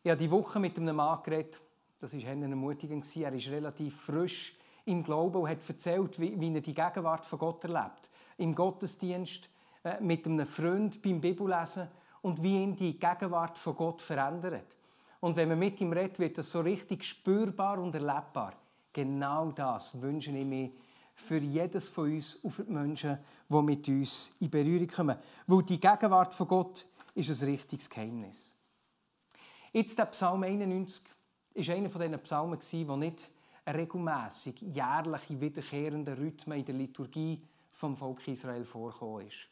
Ich 0.03 0.11
habe 0.11 0.19
die 0.19 0.31
Woche 0.31 0.59
mit 0.59 0.77
einem 0.77 0.95
Mann 0.95 1.21
geredet, 1.23 1.61
das 1.99 2.13
war 2.13 2.29
eine 2.29 2.49
Ermutigung. 2.49 3.03
Er 3.15 3.33
ist 3.33 3.49
relativ 3.49 4.01
frisch 4.01 4.55
im 4.85 5.03
Glauben 5.03 5.41
und 5.41 5.49
hat 5.49 5.67
erzählt, 5.67 6.19
wie, 6.19 6.39
wie 6.39 6.53
er 6.53 6.61
die 6.61 6.73
Gegenwart 6.73 7.25
von 7.25 7.39
Gott 7.39 7.63
erlebt. 7.63 8.09
Im 8.37 8.55
Gottesdienst, 8.55 9.49
äh, 9.83 9.99
mit 9.99 10.25
einem 10.25 10.45
Freund 10.45 11.01
beim 11.01 11.19
Bibellesen 11.19 11.87
und 12.21 12.41
wie 12.41 12.61
ihn 12.61 12.75
die 12.75 12.97
Gegenwart 12.97 13.57
von 13.57 13.75
Gott 13.75 14.01
verändert. 14.01 14.77
Und 15.19 15.35
wenn 15.35 15.49
man 15.49 15.59
mit 15.59 15.81
ihm 15.81 15.91
redet, 15.91 16.19
wird 16.19 16.37
das 16.37 16.51
so 16.51 16.61
richtig 16.61 17.03
spürbar 17.03 17.79
und 17.79 17.93
erlebbar. 17.95 18.53
Genau 18.93 19.51
das 19.51 19.99
wünsche 20.01 20.31
ich 20.31 20.45
mir 20.45 20.71
für 21.17 21.39
jedes 21.39 21.87
von 21.89 22.13
uns 22.13 22.35
und 22.35 22.51
für 22.51 22.63
die 22.63 22.71
Menschen, 22.71 23.17
die 23.49 23.61
mit 23.61 23.87
uns 23.89 24.31
in 24.39 24.49
Berührung 24.49 24.87
kommen. 24.87 25.17
Weil 25.47 25.63
die 25.63 25.79
Gegenwart 25.79 26.33
von 26.33 26.47
Gott 26.47 26.85
ist 27.15 27.29
ein 27.29 27.49
richtiges 27.49 27.89
Geheimnis. 27.89 28.55
Jetzt 29.73 29.97
der 29.97 30.05
Psalm 30.05 30.43
91 30.43 31.05
ist 31.55 31.69
einer 31.69 31.89
von 31.89 32.01
diesen 32.01 32.19
Psalmen, 32.19 32.59
der 32.61 32.97
nicht 32.97 33.31
regelmäßig, 33.67 34.61
jährlich 34.61 35.41
wiederkehrenden 35.41 36.13
Rhythmen 36.13 36.59
in 36.59 36.65
der 36.65 36.75
Liturgie 36.75 37.43
vom 37.71 37.97
Volk 37.97 38.27
Israel 38.27 38.63
vorgekommen 38.63 39.27
ist. 39.27 39.49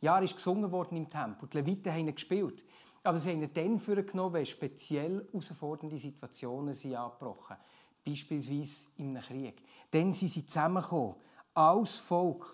Ja, 0.00 0.18
er 0.18 0.22
ist 0.22 0.36
gesungen 0.36 0.70
worden 0.70 0.96
im 0.96 1.08
Tempel. 1.08 1.48
Die 1.48 1.56
Leviten 1.56 1.92
haben 1.92 2.08
ihn 2.08 2.14
gespielt. 2.14 2.64
Aber 3.02 3.18
sie 3.18 3.30
haben 3.30 3.42
ihn 3.42 3.54
dann 3.54 3.78
vorgenommen, 3.78 4.34
wenn 4.34 4.46
speziell 4.46 5.26
herausfordernde 5.32 5.96
Situationen 5.96 6.74
sind 6.74 6.94
angebrochen 6.94 7.56
Beispielsweise 8.06 8.86
in 8.98 9.16
einem 9.16 9.22
Krieg. 9.22 9.62
Dann 9.90 10.12
sind 10.12 10.28
sie 10.28 10.46
zusammengekommen, 10.46 11.16
als 11.54 11.96
Volk. 11.96 12.46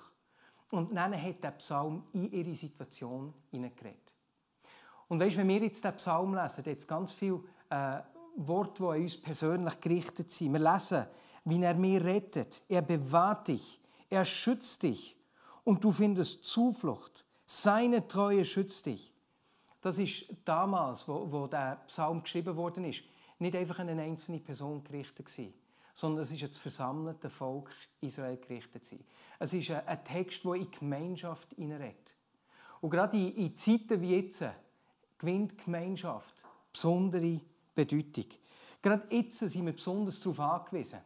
Und 0.71 0.95
dann 0.95 1.21
hat 1.21 1.45
der 1.45 1.51
Psalm 1.53 2.05
in 2.13 2.33
ihre 2.33 2.55
Situation 2.55 3.35
hineingeredet. 3.51 4.13
Und 5.09 5.21
weißt, 5.21 5.37
wenn 5.37 5.49
wir 5.49 5.61
jetzt 5.61 5.85
den 5.85 5.95
Psalm 5.97 6.35
lesen, 6.35 6.65
es 6.65 6.87
ganz 6.89 7.13
viele 7.13 7.43
äh, 7.69 7.99
Worte, 8.37 8.83
die 8.83 8.89
an 8.89 9.03
uns 9.03 9.21
persönlich 9.21 9.81
gerichtet 9.81 10.31
sind. 10.31 10.53
Wir 10.55 10.73
lesen, 10.73 11.07
wie 11.45 11.63
er 11.63 11.75
mir 11.75 12.03
rettet. 12.03 12.63
Er 12.69 12.81
bewahrt 12.81 13.49
dich. 13.49 13.79
Er 14.09 14.25
schützt 14.25 14.83
dich. 14.83 15.17
Und 15.65 15.85
du 15.85 15.93
findest 15.93 16.45
Zuflucht. 16.45 17.27
Seine 17.45 18.09
Treue 18.09 18.45
schützt 18.45 18.87
dich. 18.87 19.13
Das 19.83 19.99
ist 19.99 20.27
damals, 20.45 21.07
wo, 21.09 21.31
wo 21.31 21.47
der 21.47 21.83
Psalm 21.87 22.23
geschrieben 22.23 22.57
worden 22.57 22.85
ist, 22.85 23.03
nicht 23.43 23.57
einfach 23.57 23.79
an 23.81 23.89
eine 23.89 24.03
einzelne 24.03 24.41
Person 24.41 24.83
gerichtet 24.83 25.27
gewesen, 25.27 25.53
sondern 25.95 26.23
es 26.23 26.33
ist 26.33 26.43
das 26.43 26.57
versammelte 26.57 27.29
Volk 27.29 27.71
Israel 28.01 28.39
gerichtet 28.39 28.83
gewesen. 28.83 29.05
Es 29.39 29.53
ist 29.53 29.71
ein, 29.71 30.05
Text, 30.05 30.45
der 30.45 30.55
in 30.55 30.71
Gemeinschaft 30.71 31.53
hineinredet. 31.55 32.15
Und 32.81 32.91
gerade 32.91 33.17
in, 33.17 33.35
in 33.37 33.57
Zeiten 33.57 34.01
wie 34.01 34.17
jetzt 34.17 34.45
gewinnt 35.19 35.59
Gemeinschaft 35.59 36.45
besondere 36.73 37.41
Bedeutung. 37.75 38.27
Gerade 38.81 39.15
jetzt 39.15 39.39
sind 39.39 39.67
wir 39.67 39.73
besonders 39.73 40.19
darauf 40.21 40.41
angewiesen. 40.41 41.01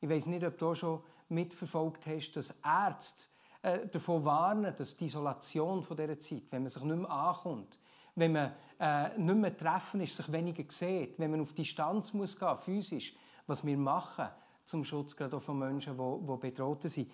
Ich 0.00 0.08
weiß 0.08 0.26
nicht, 0.26 0.44
ob 0.44 0.56
du 0.56 0.74
schon 0.74 1.02
mitverfolgt 1.28 2.06
hast, 2.06 2.32
dass 2.32 2.58
Ärzte 2.64 3.26
äh, 3.62 3.86
davon 3.88 4.24
warnen, 4.24 4.74
dass 4.76 4.96
die 4.96 5.06
Isolation 5.06 5.82
von 5.82 5.96
dieser 5.96 6.18
Zeit, 6.18 6.44
wenn 6.50 6.62
man 6.62 6.70
sich 6.70 6.82
nicht 6.82 6.96
mehr 6.96 7.10
ankommt, 7.10 7.78
wenn 8.16 8.32
man 8.32 8.52
äh, 8.78 9.18
nicht 9.18 9.36
mehr 9.36 9.56
treffen 9.56 10.00
ist, 10.00 10.16
sich 10.16 10.30
weniger 10.32 10.64
sieht, 10.68 11.18
wenn 11.18 11.30
man 11.30 11.40
auf 11.40 11.52
Distanz 11.52 12.12
muss 12.12 12.38
gehen, 12.38 12.56
physisch, 12.56 13.14
was 13.46 13.64
wir 13.64 13.76
machen 13.76 14.28
zum 14.64 14.84
Schutz 14.84 15.14
gerade 15.14 15.36
auch 15.36 15.42
von 15.42 15.58
Menschen, 15.58 15.96
die, 15.96 16.26
die 16.26 16.36
bedroht 16.38 16.82
sind, 16.82 17.10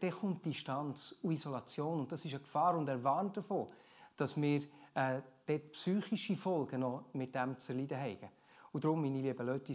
dann 0.00 0.10
kommt 0.10 0.44
Distanz 0.44 1.18
und 1.22 1.32
Isolation 1.32 2.00
und 2.00 2.12
das 2.12 2.24
ist 2.24 2.32
eine 2.32 2.42
Gefahr 2.42 2.76
und 2.76 2.88
er 2.88 3.02
warnt 3.02 3.36
davon, 3.36 3.68
dass 4.16 4.40
wir 4.40 4.62
äh, 4.94 5.20
dort 5.46 5.72
psychische 5.72 6.36
Folgen 6.36 6.80
noch 6.80 7.06
mit 7.12 7.34
dem 7.34 7.58
zu 7.58 7.72
leiden 7.72 7.98
haben. 7.98 8.28
Und 8.72 8.84
darum, 8.84 9.02
meine 9.02 9.20
lieben 9.20 9.46
Leute, 9.46 9.74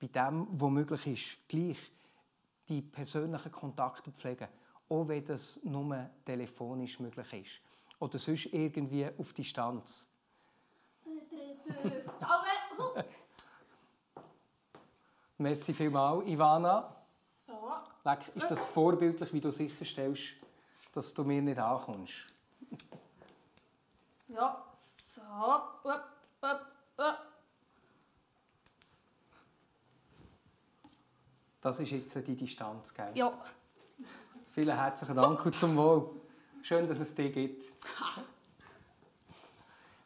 bei 0.00 0.06
dem, 0.06 0.46
was 0.50 0.70
möglich 0.70 1.06
ist, 1.06 1.48
gleich 1.48 1.90
die 2.68 2.82
persönlichen 2.82 3.52
Kontakte 3.52 4.12
pflegen, 4.12 4.48
auch 4.88 5.08
wenn 5.08 5.24
das 5.24 5.60
nur 5.64 6.10
telefonisch 6.24 7.00
möglich 7.00 7.32
ist. 7.32 7.60
Oder 8.02 8.18
sonst 8.18 8.46
irgendwie 8.46 9.06
auf 9.16 9.32
Distanz. 9.32 10.08
Merci 15.38 15.72
vielmals, 15.72 16.26
Ivana. 16.26 16.96
Leck, 18.02 18.32
ist 18.34 18.50
das 18.50 18.64
vorbildlich, 18.64 19.32
wie 19.32 19.40
du 19.40 19.52
sicherstellst, 19.52 20.34
dass 20.92 21.14
du 21.14 21.22
mir 21.22 21.40
nicht 21.40 21.60
ankommst? 21.60 22.26
Ja, 24.28 24.64
so. 24.72 25.22
Upp, 25.22 25.84
upp, 25.84 26.04
upp. 26.96 27.18
Das 31.60 31.78
ist 31.78 31.90
jetzt 31.90 32.26
die 32.26 32.34
Distanz, 32.34 32.92
gell? 32.94 33.12
Ja. 33.14 33.32
Vielen 34.48 34.74
herzlichen 34.74 35.14
Dank 35.14 35.44
und 35.44 35.54
zum 35.54 35.76
Wohl. 35.76 36.21
Schön, 36.62 36.86
dass 36.86 37.00
es 37.00 37.12
dich 37.12 37.34
gibt. 37.34 37.64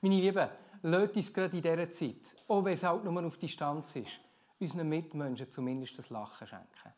Meine 0.00 0.14
Lieben, 0.14 0.48
lasst 0.82 1.16
uns 1.16 1.32
gerade 1.34 1.54
in 1.54 1.62
dieser 1.62 1.90
Zeit, 1.90 2.34
auch 2.48 2.64
wenn 2.64 2.72
es 2.72 2.82
halt 2.82 3.04
nur 3.04 3.24
auf 3.24 3.36
Distanz 3.36 3.96
ist, 3.96 4.20
unseren 4.58 4.88
Mitmenschen 4.88 5.50
zumindest 5.50 5.98
das 5.98 6.08
Lachen 6.08 6.46
schenken. 6.46 6.94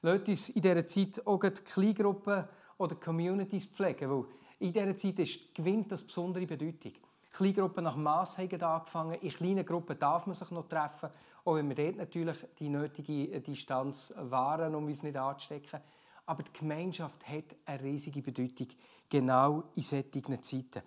Lasst 0.00 0.28
uns 0.30 0.48
in 0.48 0.62
dieser 0.62 0.86
Zeit 0.86 1.26
auch 1.26 1.38
die 1.38 1.50
Kleingruppen 1.50 2.44
oder 2.78 2.94
Communities 2.94 3.66
pflegen, 3.66 4.10
weil 4.10 4.24
in 4.58 4.72
dieser 4.72 4.96
Zeit 4.96 5.18
ist, 5.18 5.54
gewinnt 5.54 5.92
das 5.92 6.04
besondere 6.04 6.46
Bedeutung. 6.46 6.92
Kleingruppen 7.30 7.84
nach 7.84 7.96
Mass 7.96 8.38
haben 8.38 8.62
angefangen. 8.62 9.20
In 9.20 9.30
kleinen 9.30 9.66
Gruppen 9.66 9.98
darf 9.98 10.26
man 10.26 10.34
sich 10.34 10.50
noch 10.50 10.66
treffen, 10.66 11.10
auch 11.44 11.56
wenn 11.56 11.68
wir 11.68 11.76
dort 11.76 11.96
natürlich 11.96 12.38
die 12.58 12.70
nötige 12.70 13.38
Distanz 13.42 14.14
wahren, 14.16 14.74
um 14.74 14.86
uns 14.86 15.02
nicht 15.02 15.16
anzustecken. 15.16 15.80
Aber 16.28 16.42
die 16.42 16.52
Gemeinschaft 16.52 17.26
hat 17.26 17.56
eine 17.64 17.82
riesige 17.82 18.20
Bedeutung, 18.20 18.66
genau 19.08 19.64
in 19.74 19.82
solchen 19.82 20.42
Zeiten. 20.42 20.82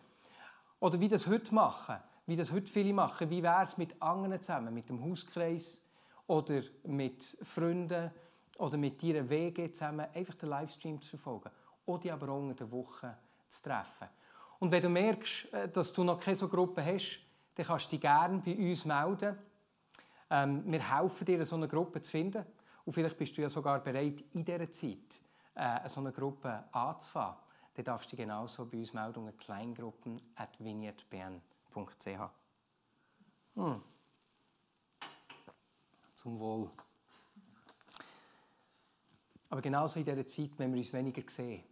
Oder 0.80 1.00
wie 1.00 1.10
das 1.10 1.26
heute 1.26 1.56
machen, 1.56 1.96
wie 2.28 2.36
das 2.36 2.52
heute 2.52 2.72
viele 2.72 2.94
machen, 2.94 3.28
wie 3.28 3.42
wäre 3.42 3.64
es 3.64 3.76
mit 3.76 4.00
anderen 4.00 4.40
zusammen, 4.40 4.72
mit 4.72 4.88
dem 4.88 5.04
Hauskreis 5.04 5.84
oder 6.28 6.62
mit 6.84 7.24
Freunden 7.42 8.12
oder 8.60 8.78
mit 8.78 9.02
ihren 9.02 9.28
Wege 9.32 9.72
zusammen, 9.72 10.06
einfach 10.14 10.36
den 10.36 10.50
Livestream 10.50 11.02
zu 11.02 11.10
verfolgen 11.10 11.50
oder 11.88 12.14
aber 12.14 12.30
auch 12.30 12.48
in 12.48 12.56
der 12.56 12.72
Woche 12.72 13.18
zu 13.48 13.64
treffen. 13.64 14.10
Und 14.60 14.72
wenn 14.72 14.84
du 14.84 14.90
merkst, 14.90 15.52
äh, 15.56 15.70
dass 15.70 15.92
du 15.92 16.04
noch 16.04 16.20
keine 16.20 16.36
so 16.36 16.48
Gruppe 16.48 16.86
hast, 16.86 17.20
dann 17.56 17.66
kannst 17.66 17.88
du 17.88 17.90
dich 17.96 18.02
gerne 18.02 18.44
bei 18.46 18.56
uns 18.56 18.86
melden. 18.86 19.36
Ähm, 20.30 20.64
wir 20.68 20.96
helfen 20.96 21.26
dir, 21.26 21.44
so 21.44 21.56
eine 21.56 21.68
Gruppe 21.68 22.00
zu 22.00 22.12
finden. 22.12 22.46
Und 22.86 22.94
vielleicht 22.94 23.18
bist 23.18 23.36
du 23.36 23.42
ja 23.42 23.50
sogar 23.50 23.80
bereit, 23.80 24.24
in 24.34 24.46
dieser 24.46 24.70
Zeit 24.70 25.21
äh, 25.56 25.88
so 25.88 26.02
eine 26.02 26.12
Gruppe 26.12 26.66
anzufangen. 26.72 27.38
Dann 27.74 27.86
darfst 27.86 28.12
du 28.12 28.18
genauso 28.18 28.66
bei 28.66 28.80
uns 28.80 28.92
melden 28.94 29.20
unter 29.20 29.38
kleingruppen.vineyardbern.ch. 29.38 32.30
Hm. 33.56 33.82
Zum 36.14 36.40
Wohl. 36.40 36.70
Aber 39.50 39.62
genauso 39.62 40.00
in 40.00 40.06
dieser 40.06 40.26
Zeit, 40.26 40.52
wenn 40.58 40.72
wir 40.72 40.80
uns 40.80 40.94
weniger 40.94 41.24
sehen, 41.28 41.66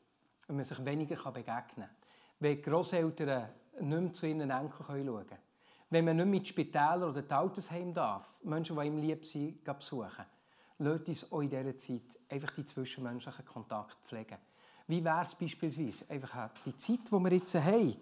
wenn 0.48 0.58
man 0.58 0.66
sich 0.66 0.84
weniger 0.84 1.16
begegnen 1.32 1.88
kann, 1.88 1.96
wenn 2.40 2.58
die 2.58 2.62
Grosseltern 2.62 3.48
nicht 3.80 4.02
mehr 4.02 4.14
zu 4.14 4.28
ihren 4.28 4.50
Enkeln 4.50 4.86
schauen 4.86 5.06
können, 5.06 5.40
wenn 5.90 6.06
man 6.06 6.18
nicht 6.18 6.26
mehr 6.26 6.38
in 6.38 6.44
die 6.44 6.50
Spitäler 6.50 7.10
oder 7.10 7.22
die 7.22 7.34
Altersheim 7.34 7.94
darf, 7.94 8.42
Menschen, 8.44 8.78
die 8.78 8.88
ihm 8.88 8.98
lieb 8.98 9.26
sind, 9.26 9.64
besuchen, 9.64 10.26
lasst 10.80 11.08
uns 11.08 11.32
auch 11.32 11.42
in 11.42 11.50
dieser 11.50 11.78
Zeit 11.78 12.20
einfach 12.30 12.52
die 12.52 12.66
zwischenmenschlichen 12.66 13.46
Kontakte 13.46 13.96
pflegen. 14.04 14.38
Wie 14.88 15.04
wäre 15.04 15.22
es 15.22 15.36
beispielsweise, 15.36 16.06
einfach 16.10 16.50
die 16.66 16.76
Zeit, 16.76 17.00
die 17.08 17.12
wir 17.12 17.34
jetzt 17.34 17.56
haben, 17.56 17.96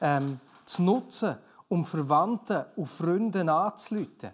ähm, 0.00 0.40
zu 0.64 0.82
nutzen, 0.82 1.36
um 1.68 1.84
Verwandte 1.84 2.72
und 2.76 2.86
Freunde 2.86 3.50
anzuleiten? 3.50 4.32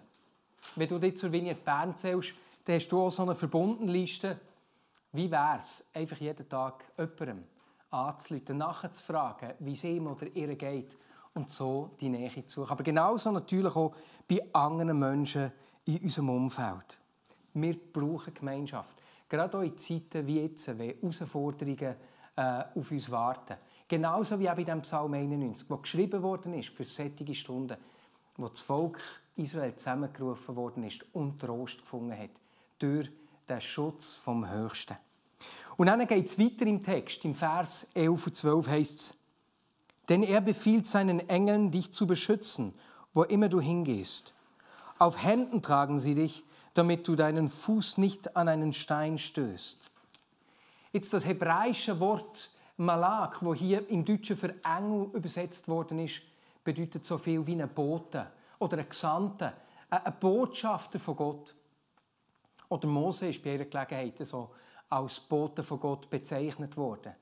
Wenn 0.75 0.89
du 0.89 0.99
dich 0.99 1.15
zur 1.15 1.31
Vignette 1.31 1.61
Bern 1.63 1.95
zählst, 1.95 2.33
dann 2.65 2.75
hast 2.75 2.89
du 2.89 3.01
auch 3.01 3.09
so 3.09 3.23
eine 3.23 3.35
Verbundenliste. 3.35 4.39
Wie 5.13 5.31
wäre 5.31 5.57
es, 5.57 5.85
einfach 5.93 6.17
jeden 6.17 6.47
Tag 6.47 6.85
jemandem 6.97 7.45
anzuleiten, 7.89 8.57
nachzufragen, 8.57 9.53
wie 9.59 9.73
es 9.73 9.83
ihm 9.83 10.07
oder 10.07 10.27
ihr 10.33 10.55
geht 10.55 10.97
und 11.33 11.49
so 11.49 11.91
die 11.99 12.09
Nähe 12.09 12.45
zu 12.45 12.61
suchen. 12.61 12.71
Aber 12.71 12.83
genauso 12.83 13.31
natürlich 13.31 13.75
auch 13.75 13.95
bei 14.27 14.41
anderen 14.53 14.97
Menschen 14.97 15.51
in 15.85 15.99
unserem 15.99 16.29
Umfeld. 16.29 16.99
Wir 17.53 17.75
brauchen 17.75 18.33
Gemeinschaft. 18.33 18.97
Gerade 19.27 19.57
auch 19.57 19.61
in 19.61 19.77
Zeiten 19.77 20.25
wie 20.27 20.41
jetzt, 20.41 20.67
wenn 20.77 20.95
Herausforderungen 20.99 21.95
äh, 22.35 22.63
auf 22.75 22.91
uns 22.91 23.09
warten. 23.11 23.57
Genauso 23.87 24.39
wie 24.39 24.49
auch 24.49 24.55
bei 24.55 24.63
dem 24.63 24.81
Psalm 24.81 25.13
91, 25.13 25.69
wo 25.69 25.77
geschrieben 25.77 26.21
worden 26.23 26.53
ist 26.53 26.69
für 26.69 26.83
solche 26.83 27.35
Stunden, 27.35 27.77
wo 28.37 28.47
das 28.47 28.59
Volk 28.59 28.99
Israel 29.35 29.75
zusammengerufen 29.75 30.55
worden 30.55 30.83
ist 30.83 31.05
und 31.13 31.39
Trost 31.39 31.81
gefunden 31.81 32.17
hat 32.17 32.29
durch 32.79 33.09
den 33.47 33.61
Schutz 33.61 34.15
vom 34.15 34.49
Höchsten. 34.49 34.97
Und 35.77 35.87
dann 35.87 36.05
geht 36.07 36.25
es 36.25 36.39
weiter 36.39 36.65
im 36.65 36.83
Text. 36.83 37.25
Im 37.25 37.35
Vers 37.35 37.89
11 37.93 38.27
und 38.27 38.35
12 38.35 38.67
heißt 38.67 38.99
es, 38.99 39.17
denn 40.09 40.23
er 40.23 40.41
befiehlt 40.41 40.85
seinen 40.85 41.27
Engeln, 41.29 41.71
dich 41.71 41.91
zu 41.91 42.05
beschützen, 42.05 42.73
wo 43.13 43.23
immer 43.23 43.49
du 43.49 43.61
hingehst. 43.61 44.33
Auf 44.99 45.23
Händen 45.23 45.61
tragen 45.61 45.99
sie 45.99 46.15
dich, 46.15 46.43
damit 46.73 47.07
du 47.07 47.15
deinen 47.15 47.47
Fuß 47.47 47.97
nicht 47.97 48.35
an 48.35 48.47
einen 48.47 48.73
Stein 48.73 49.17
stößt. 49.17 49.91
Jetzt 50.93 51.13
das 51.13 51.25
hebräische 51.25 51.99
Wort 51.99 52.51
Malak, 52.77 53.43
wo 53.43 53.53
hier 53.53 53.87
im 53.89 54.03
Deutschen 54.03 54.37
für 54.37 54.55
Engel 54.63 55.09
übersetzt 55.13 55.67
worden 55.67 55.99
ist, 55.99 56.21
bedeutet 56.63 57.05
so 57.05 57.17
viel 57.17 57.45
wie 57.45 57.61
ein 57.61 57.69
Bote 57.69 58.27
oder 58.59 58.77
ein 58.77 58.89
Gesandter, 58.89 59.53
ein 59.89 60.13
Botschafter 60.19 60.99
von 60.99 61.15
Gott. 61.15 61.55
Oder 62.69 62.87
Mose 62.87 63.29
ist 63.29 63.43
bei 63.43 63.55
ihrer 63.55 63.65
Gelegenheit 63.65 64.25
so 64.25 64.51
als 64.89 65.19
Bote 65.19 65.63
von 65.63 65.79
Gott 65.79 66.09
bezeichnet 66.09 66.77
worden. 66.77 67.13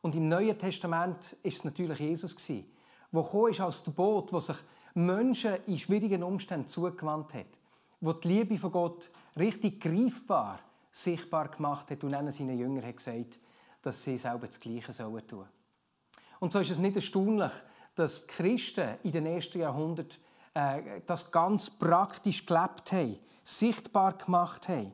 Und 0.00 0.16
im 0.16 0.28
Neuen 0.28 0.58
Testament 0.58 1.36
ist 1.42 1.58
es 1.58 1.64
natürlich 1.64 1.98
Jesus 1.98 2.34
der 2.34 2.62
wo 3.10 3.46
ist 3.46 3.60
als 3.60 3.82
der 3.84 3.92
Boot, 3.92 4.32
wo 4.32 4.40
sich 4.40 4.56
Menschen 4.94 5.54
in 5.66 5.78
schwierigen 5.78 6.22
Umständen 6.22 6.66
zugewandt 6.66 7.34
hat 7.34 7.46
wo 8.00 8.12
die 8.12 8.28
Liebe 8.28 8.58
von 8.58 8.72
Gott 8.72 9.10
richtig 9.36 9.80
greifbar, 9.80 10.60
sichtbar 10.90 11.48
gemacht 11.48 11.90
hat 11.90 12.04
und 12.04 12.12
dann 12.12 12.30
seinen 12.30 12.58
Jüngern 12.58 12.84
hat 12.84 12.96
gesagt, 12.96 13.38
dass 13.82 14.02
sie 14.02 14.16
selber 14.16 14.46
das 14.46 14.60
Gleiche 14.60 14.92
sollen 14.92 15.26
tun. 15.26 15.46
Und 16.40 16.52
so 16.52 16.58
ist 16.58 16.70
es 16.70 16.78
nicht 16.78 16.96
erstaunlich, 16.96 17.52
dass 17.94 18.26
die 18.26 18.32
Christen 18.32 18.96
in 19.02 19.12
den 19.12 19.26
ersten 19.26 19.60
Jahrhunderten 19.60 20.18
äh, 20.54 21.00
das 21.06 21.30
ganz 21.30 21.70
praktisch 21.70 22.44
gelebt 22.44 22.92
haben, 22.92 23.18
sichtbar 23.42 24.16
gemacht 24.18 24.68
haben. 24.68 24.92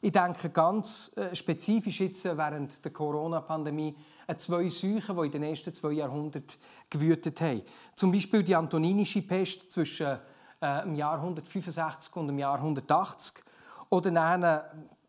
Ich 0.00 0.12
denke 0.12 0.50
ganz 0.50 1.16
äh, 1.16 1.34
spezifisch 1.34 2.00
jetzt 2.00 2.24
während 2.24 2.84
der 2.84 2.92
Corona-Pandemie 2.92 3.96
an 4.26 4.38
zwei 4.38 4.68
Seuchen, 4.68 5.16
die 5.16 5.26
in 5.26 5.32
den 5.32 5.42
ersten 5.44 5.72
zwei 5.72 5.92
Jahrhunderten 5.92 6.58
gewütet 6.90 7.40
haben. 7.40 7.62
Zum 7.94 8.12
Beispiel 8.12 8.42
die 8.42 8.54
antoninische 8.54 9.22
Pest 9.22 9.72
zwischen 9.72 10.18
äh, 10.64 10.82
im 10.82 10.94
Jahr 10.94 11.16
165 11.16 12.16
und 12.16 12.28
dem 12.28 12.38
Jahr 12.38 12.56
180 12.56 13.44
oder 13.90 14.10
dann 14.10 14.60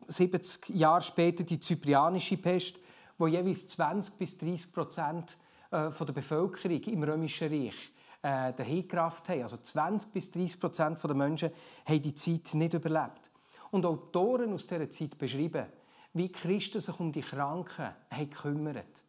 70 0.07 0.69
Jahre 0.75 1.01
später 1.01 1.43
die 1.43 1.59
zyprianische 1.59 2.37
Pest, 2.37 2.75
wo 3.17 3.27
jeweils 3.27 3.67
20 3.67 4.17
bis 4.17 4.37
30 4.37 4.73
Prozent 4.73 5.37
äh, 5.71 5.89
der 5.89 6.13
Bevölkerung 6.13 6.81
im 6.81 7.03
Römischen 7.03 7.49
Reich 7.49 7.91
äh, 8.21 8.53
dahingerafft 8.53 9.29
haben. 9.29 9.43
Also 9.43 9.57
20 9.57 10.11
bis 10.11 10.31
30 10.31 10.59
Prozent 10.59 11.03
der 11.03 11.15
Menschen 11.15 11.51
haben 11.85 12.01
die 12.01 12.13
Zeit 12.13 12.53
nicht 12.53 12.73
überlebt. 12.73 13.31
Und 13.71 13.85
Autoren 13.85 14.53
aus 14.53 14.67
dieser 14.67 14.89
Zeit 14.89 15.17
beschreiben, 15.17 15.65
wie 16.13 16.31
Christen 16.31 16.79
sich 16.79 16.99
um 16.99 17.11
die 17.11 17.21
Kranken 17.21 17.89
haben 18.09 18.29
gekümmert 18.29 19.03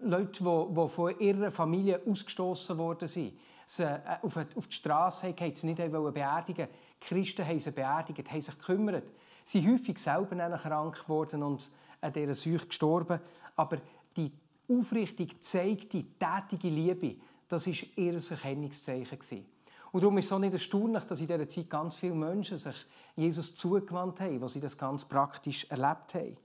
Leute, 0.00 0.42
die, 0.42 0.88
von 0.88 1.18
ihrer 1.18 1.50
Familie 1.50 2.00
ausgestoßen 2.06 2.78
worden 2.78 3.08
sind, 3.08 3.34
sie 3.66 3.84
äh, 3.84 4.18
auf 4.22 4.66
die 4.66 4.72
Straße 4.72 5.28
haben, 5.28 5.54
sie 5.54 5.66
nicht 5.66 5.76
beerdigen 5.78 6.68
Die 7.00 7.04
Christen 7.04 7.46
haben 7.46 7.60
sie 7.60 7.70
beerdigt, 7.70 8.30
haben 8.30 8.40
sich 8.40 8.58
gekümmert. 8.58 9.12
Sie 9.44 9.60
sind 9.60 9.72
häufig 9.72 9.98
selber 9.98 10.58
krank 10.58 11.02
geworden 11.02 11.42
und 11.42 11.70
an 12.00 12.12
dieser 12.12 12.34
Seuche 12.34 12.66
gestorben. 12.66 13.20
Aber 13.56 13.78
die 14.16 14.32
aufrichtig 14.68 15.30
gezeigte, 15.30 16.04
tätige 16.18 16.68
Liebe, 16.68 17.16
das 17.48 17.66
war 17.66 17.74
ihr 17.96 18.14
Erkennungszeichen. 18.14 19.46
Und 19.92 20.02
darum 20.02 20.16
ist 20.18 20.26
es 20.26 20.32
auch 20.32 20.38
nicht 20.38 20.54
erstaunlich, 20.54 21.04
dass 21.04 21.20
in 21.20 21.26
dieser 21.26 21.46
Zeit 21.46 21.68
ganz 21.68 21.96
viele 21.96 22.14
Menschen 22.14 22.56
sich 22.56 22.86
Jesus 23.14 23.54
zugewandt 23.54 24.20
haben, 24.20 24.40
wo 24.40 24.48
sie 24.48 24.60
das 24.60 24.78
ganz 24.78 25.04
praktisch 25.04 25.64
erlebt 25.68 26.14
haben. 26.14 26.36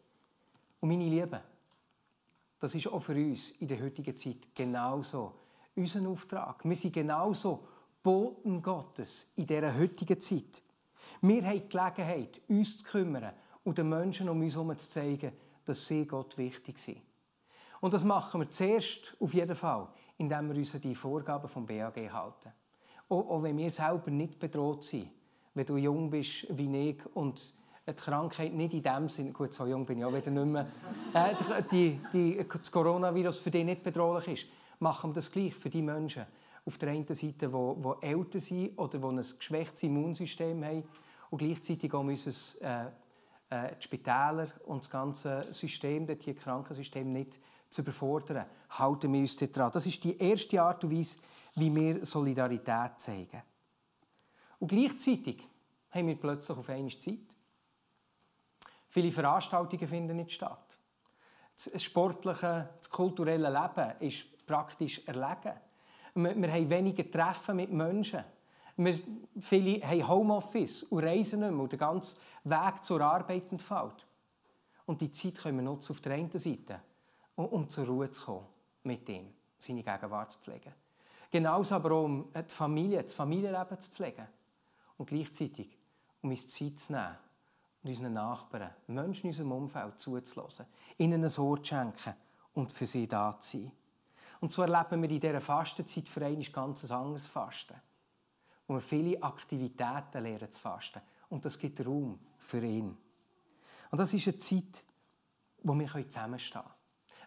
Und 0.82 0.90
meine 0.90 1.06
Lieben, 1.06 1.40
das 2.60 2.76
ist 2.76 2.88
auch 2.88 3.00
für 3.00 3.16
uns 3.16 3.52
in 3.52 3.68
der 3.68 3.82
heutigen 3.82 4.18
Zeit 4.18 4.54
genauso 4.54 5.34
unser 5.78 6.08
Auftrag. 6.10 6.64
Wir 6.64 6.76
sind 6.76 6.94
genauso 6.94 7.64
Boten 8.02 8.62
Gottes 8.62 9.32
in 9.36 9.46
dieser 9.46 9.78
heutigen 9.78 10.20
Zeit. 10.20 10.62
Wir 11.22 11.44
haben 11.44 11.62
die 11.62 11.70
Gelegenheit, 11.70 12.42
uns 12.48 12.80
zu 12.80 12.86
kümmern 12.86 13.34
und 13.64 13.78
den 13.78 13.90
Menschen 13.90 14.30
um 14.30 14.42
uns 14.42 14.56
herum 14.56 14.78
zu 14.78 14.90
zeigen, 14.90 15.32
dass 15.66 15.88
sie 15.88 16.06
Gott 16.06 16.38
wichtig 16.38 16.80
sind. 16.80 17.02
Und 17.80 17.94
das 17.94 18.04
machen 18.04 18.42
wir 18.42 18.50
zuerst 18.50 19.16
auf 19.20 19.34
jeden 19.34 19.56
Fall, 19.56 19.88
indem 20.18 20.50
wir 20.50 20.58
uns 20.58 20.74
an 20.74 20.82
die 20.82 20.96
Vorgaben 20.96 21.48
vom 21.48 21.66
BAG 21.66 21.96
halten. 22.12 22.52
Auch 23.10 23.44
wenn 23.44 23.58
wir 23.58 23.72
selber 23.72 24.12
nicht 24.12 24.40
bedroht 24.40 24.84
sind, 24.84 25.10
wenn 25.54 25.66
du 25.66 25.78
jung 25.78 26.10
bist 26.10 26.48
wie 26.50 26.90
ich 26.90 27.06
und 27.16 27.54
die 27.88 27.94
Krankheit 27.94 28.54
nicht 28.54 28.74
in 28.74 28.84
dem 28.84 29.08
Sinne, 29.10 29.32
gut, 29.32 29.54
so 29.54 29.66
jung 29.66 29.86
bin 29.86 30.00
ich 30.00 30.06
auch 30.06 30.14
wieder 30.14 30.30
nicht 30.30 30.46
mehr, 30.46 30.68
äh, 31.14 31.36
die, 31.72 32.00
die, 32.12 32.46
das 32.48 32.72
Coronavirus 32.72 33.40
für 33.40 33.52
dich 33.52 33.64
nicht 33.64 33.82
bedrohlich 33.82 34.28
ist, 34.28 34.46
machen 34.80 35.12
wir 35.12 35.16
das 35.16 35.32
gleich 35.32 35.54
für 35.54 35.70
die 35.70 35.82
Menschen 35.82 36.26
auf 36.66 36.78
der 36.78 36.90
einen 36.90 37.08
Seite, 37.08 37.50
die, 37.50 38.08
älter 38.08 38.40
sind 38.40 38.78
oder 38.78 39.00
die 39.00 39.06
ein 39.06 39.16
geschwächtes 39.18 39.84
Immunsystem 39.84 40.64
haben 40.64 40.84
und 41.30 41.38
gleichzeitig 41.38 41.94
auch 41.94 42.04
müssen 42.04 42.62
äh, 42.62 42.88
äh, 43.50 43.76
die 43.78 43.84
Spitäler 43.84 44.48
und 44.66 44.84
das 44.84 44.90
ganze 44.90 45.48
System, 45.54 46.06
das 46.06 46.18
Krankensystem 46.36 47.12
nicht 47.12 47.40
zu 47.70 47.82
überfordern. 47.82 48.46
Halten 48.70 49.14
wir 49.14 49.22
uns 49.22 49.38
daran. 49.38 49.72
Das 49.72 49.88
ist 49.88 50.04
die 50.04 50.18
erste 50.18 50.62
Art 50.62 50.84
und 50.84 50.98
Weise, 50.98 51.20
wie 51.56 51.74
wir 51.74 52.04
Solidarität 52.04 53.00
zeigen. 53.00 53.42
Und 54.60 54.68
gleichzeitig 54.68 55.48
haben 55.92 56.08
wir 56.08 56.16
plötzlich 56.16 56.58
auf 56.58 56.70
einmal 56.70 56.98
Zeit. 56.98 57.20
Viele 58.90 59.12
Veranstaltungen 59.12 59.88
finden 59.88 60.18
nicht 60.18 60.32
statt. 60.32 60.78
Das 61.54 61.82
sportliche, 61.82 62.70
das 62.78 62.90
kulturelle 62.90 63.50
Leben 63.50 64.00
ist 64.00 64.26
praktisch 64.48 65.06
erlegen. 65.06 65.54
Wir, 66.16 66.36
wir 66.36 66.52
haben 66.52 66.70
weniger 66.70 67.10
Treffen 67.12 67.58
mit 67.58 67.72
Menschen. 67.72 68.24
Wir, 68.78 69.00
viele 69.40 69.82
haben 69.82 70.08
Homeoffice 70.08 70.84
und 70.84 71.04
reisen 71.04 71.42
nicht 71.42 71.52
mehr 71.52 71.60
und 71.60 71.72
der 71.72 71.80
ganze 71.80 72.18
Weg 72.44 72.84
zur 72.84 73.02
Arbeit 73.02 73.52
entfällt. 73.52 74.08
Und 74.86 75.02
die 75.02 75.12
Zeit 75.12 75.36
können 75.36 75.58
wir 75.58 75.64
nutzen 75.64 75.92
auf 75.92 76.02
der 76.02 76.14
einen 76.14 76.32
Seite, 76.32 76.80
um 77.36 77.70
zur 77.70 77.86
Ruhe 77.86 78.10
zu 78.10 78.26
kommen 78.26 78.48
mit 78.84 79.08
ihm, 79.10 79.34
seine 79.60 79.84
Gegenwart 79.84 80.32
zu 80.32 80.40
pflegen. 80.40 80.74
Genauso 81.30 81.76
aber 81.76 81.92
auch, 81.92 82.06
um 82.06 82.32
die 82.34 82.54
Familie, 82.54 83.04
das 83.04 83.14
Familienleben 83.14 83.80
zu 83.80 83.92
pflegen. 83.92 84.28
Und 84.98 85.10
gleichzeitig, 85.10 85.78
um 86.22 86.30
uns 86.30 86.48
Zeit 86.48 86.80
zu 86.80 86.94
nehmen 86.94 87.18
und 87.84 87.90
unseren 87.90 88.14
Nachbarn, 88.14 88.72
Menschen 88.88 89.26
in 89.26 89.32
unserem 89.32 89.52
Umfeld 89.52 90.00
zuzulassen, 90.00 90.66
ihnen 90.98 91.24
ein 91.24 91.40
Ohr 91.40 91.62
zu 91.62 91.66
schenken 91.66 92.14
und 92.54 92.72
für 92.72 92.86
sie 92.86 93.08
da 93.08 93.38
zu 93.38 93.58
sein. 93.58 93.72
Und 94.40 94.52
so 94.52 94.62
erleben 94.62 95.02
wir 95.02 95.10
in 95.10 95.20
dieser 95.20 95.42
Fastenzeit 95.42 96.08
für 96.08 96.26
einen 96.26 96.42
ganz 96.52 96.90
anderes 96.92 97.28
Fasten, 97.28 97.76
wo 98.68 98.76
wir 98.76 98.82
viele 98.82 99.22
Aktivitäten 99.22 100.24
lernen 100.24 100.52
zu 100.52 100.62
fasten. 100.62 101.02
Und 101.30 101.46
das 101.46 101.58
gibt 101.58 101.86
Raum 101.86 102.20
für 102.38 102.64
ihn. 102.64 102.96
Und 103.92 104.00
das 104.00 104.14
ist 104.14 104.28
eine 104.28 104.38
Zeit, 104.38 104.84
wo 105.64 105.74
wir 105.74 105.88
zusammenstehen 105.88 106.62
können. 106.62 106.74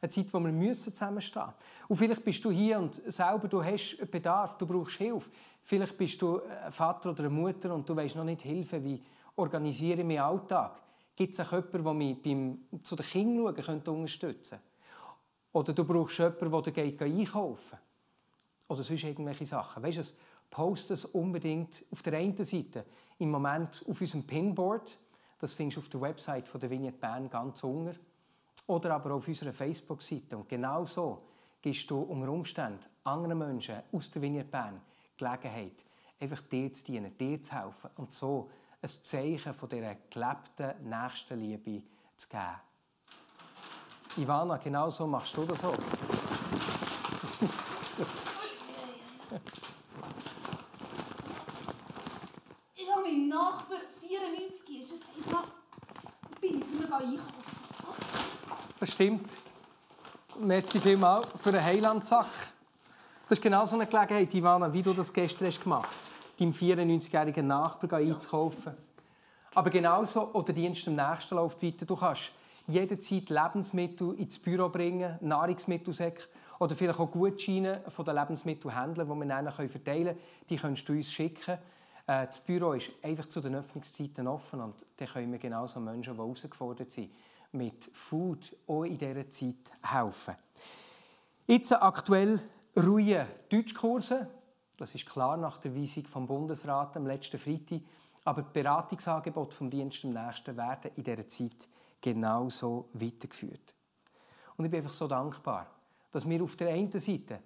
Eine 0.03 0.09
Zeit, 0.09 0.33
wo 0.33 0.41
wir 0.41 0.73
zusammenstehen 0.73 1.45
müssen. 1.45 1.89
Und 1.89 1.97
vielleicht 1.97 2.25
bist 2.25 2.45
du 2.45 2.51
hier 2.51 2.79
und 2.79 2.95
selber 2.95 3.49
du 3.49 3.63
hast 3.63 4.11
Bedarf, 4.11 4.57
du 4.57 4.67
brauchst 4.67 4.97
Hilfe. 4.97 5.31
Vielleicht 5.63 5.97
bist 5.99 6.23
du 6.23 6.41
ein 6.43 6.73
Vater 6.73 7.11
oder 7.11 7.25
eine 7.25 7.31
Mutter 7.31 7.75
und 7.75 7.89
du 7.89 7.95
weißt 7.95 8.17
noch 8.17 8.25
nicht 8.25 8.43
Hilfe, 8.43 8.83
wie 8.83 9.03
organisiere 9.37 10.01
ich 10.01 10.07
meinen 10.07 10.21
Alltag. 10.21 10.81
Gibt 11.15 11.35
es 11.35 11.41
auch 11.41 11.53
jemanden, 11.53 11.85
der 11.85 11.95
mich 11.95 12.23
beim 12.23 12.83
zu 12.83 12.97
den 12.97 13.05
Kindern 13.05 13.63
schauen 13.63 13.83
unterstützen 13.83 14.59
könnte? 14.59 14.70
Oder 15.53 15.73
du 15.73 15.85
brauchst 15.85 16.19
jemanden, 16.19 16.63
der 16.63 16.73
geht 16.73 17.03
einkaufen 17.03 17.79
Oder 18.69 18.83
sonst 18.83 19.05
irgendwelche 19.05 19.47
Sachen. 19.47 19.83
Weißt 19.83 19.99
du, 19.99 20.03
post 20.51 20.91
es 20.91 21.05
unbedingt 21.05 21.85
auf 21.91 22.03
der 22.03 22.15
einen 22.15 22.37
Seite 22.37 22.85
im 23.19 23.31
Moment 23.31 23.85
auf 23.89 24.01
unserem 24.01 24.27
Pinboard. 24.27 24.99
Das 25.39 25.53
findest 25.53 25.77
du 25.77 25.81
auf 25.81 25.89
der 25.89 26.01
Website 26.03 26.49
von 26.49 26.61
der 26.61 26.71
Vignette 26.71 26.99
Bern 26.99 27.29
ganz 27.31 27.65
unter. 27.65 27.95
Oder 28.67 28.95
aber 28.95 29.15
auf 29.15 29.27
unserer 29.27 29.53
Facebook-Seite. 29.53 30.37
Und 30.37 30.49
genau 30.49 30.87
so 30.87 31.23
gibst 31.61 31.91
du 31.91 32.01
unter 32.01 32.31
Umständen 32.31 32.85
anderen 33.05 33.39
Menschen 33.39 33.83
aus 33.93 34.11
der 34.11 34.23
Vignette 34.23 34.51
Bern 34.51 34.81
Gelegenheit, 35.17 35.85
einfach 36.19 36.41
dir 36.43 36.73
zu 36.73 36.85
dienen, 36.85 37.17
dir 37.17 37.41
zu 37.43 37.55
helfen 37.55 37.91
und 37.97 38.13
so 38.13 38.51
ein 38.81 38.89
Zeichen 38.89 39.53
von 39.53 39.69
dieser 39.69 39.95
gelebten 40.09 40.89
Nächstenliebe 40.89 41.83
zu 42.17 42.29
geben. 42.29 42.70
Ivana, 44.17 44.57
genau 44.57 44.91
so 44.91 45.07
machst 45.07 45.37
du 45.37 45.45
das 45.45 45.65
auch. 45.65 45.75
ich 52.75 52.91
habe 52.91 53.03
meinen 53.03 53.29
Nachbar 53.29 53.79
94 54.01 54.81
ist. 54.81 54.95
Ich 54.95 56.41
bin 56.41 56.61
ich 56.61 56.65
früher 56.67 56.97
einkaufen. 56.97 57.21
Das 58.79 58.93
stimmt. 58.93 59.31
Merci 60.39 60.81
vielmals 60.81 61.27
für 61.37 61.51
eine 61.51 61.63
Heilandsache. 61.63 62.51
Das 63.29 63.39
ist 63.39 63.43
genau 63.43 63.65
so 63.65 63.77
eine 63.77 63.87
Gelegenheit, 63.87 64.35
Ivana, 64.35 64.73
wie 64.73 64.83
du 64.83 64.93
das 64.93 65.13
gestern 65.13 65.47
hast 65.47 65.63
gemacht 65.63 65.89
hast, 65.89 66.41
deinem 66.41 66.53
94-jährigen 66.53 67.47
Nachbar 67.47 68.01
einzukaufen. 68.01 68.75
Aber 69.55 69.71
genauso, 69.71 70.33
oder 70.33 70.53
Dienst 70.53 70.89
am 70.89 70.97
nächsten 70.97 71.37
läuft 71.37 71.63
weiter. 71.63 71.87
Du 71.87 71.95
kannst 71.95 72.33
jederzeit 72.71 73.31
Lebensmittel 73.31 74.15
ins 74.15 74.39
Büro 74.39 74.69
bringen, 74.69 75.19
Nahrungsmittelsäcke 75.21 76.25
oder 76.59 76.75
vielleicht 76.75 76.99
auch 76.99 77.11
Gutscheine 77.11 77.83
von 77.89 78.05
den 78.05 78.17
Lebensmittelhändlern, 78.17 79.09
die 79.09 79.15
wir 79.15 79.27
dann 79.27 79.69
verteilen 79.69 80.05
können. 80.07 80.19
Die 80.49 80.57
kannst 80.57 80.89
du 80.89 80.93
uns 80.93 81.13
schicken. 81.13 81.59
Äh, 82.07 82.27
das 82.27 82.41
Büro 82.41 82.73
ist 82.73 82.91
einfach 83.03 83.27
zu 83.27 83.41
den 83.41 83.55
Öffnungszeiten 83.55 84.27
offen 84.27 84.61
und 84.61 84.85
dann 84.97 85.09
können 85.09 85.33
wir 85.33 85.39
genauso 85.39 85.81
Menschen, 85.81 86.15
die 86.15 86.19
herausgefordert 86.19 86.91
sind, 86.91 87.11
mit 87.53 87.85
Food 87.93 88.57
auch 88.67 88.85
in 88.85 88.99
dieser 88.99 89.29
Zeit 89.29 89.73
helfen. 89.83 90.35
Jetzt 91.47 91.73
aktuell 91.73 92.41
ruhen 92.77 93.27
Deutschkurse. 93.49 94.29
Das 94.77 94.95
ist 94.95 95.07
klar 95.07 95.37
nach 95.37 95.59
der 95.59 95.77
Weisung 95.77 96.07
vom 96.07 96.27
Bundesrat 96.27 96.97
am 96.97 97.07
letzten 97.07 97.39
Freitag. 97.39 97.81
Aber 98.25 98.43
die 98.43 98.53
Beratungsangebote 98.53 99.57
vom 99.57 99.71
Dienst 99.71 100.05
am 100.05 100.13
Nächsten 100.13 100.57
werden 100.57 100.91
in 100.95 101.05
dieser 101.05 101.27
Zeit 101.27 101.69
genauso 102.01 102.89
weitergeführt. 102.93 103.75
Und 104.57 104.65
ich 104.65 104.71
bin 104.71 104.81
einfach 104.81 104.93
so 104.93 105.09
dankbar, 105.09 105.67
dass 106.11 106.29
wir 106.29 106.43
auf 106.43 106.57
der 106.57 106.69
einen 106.69 106.93
Seite 106.93 107.41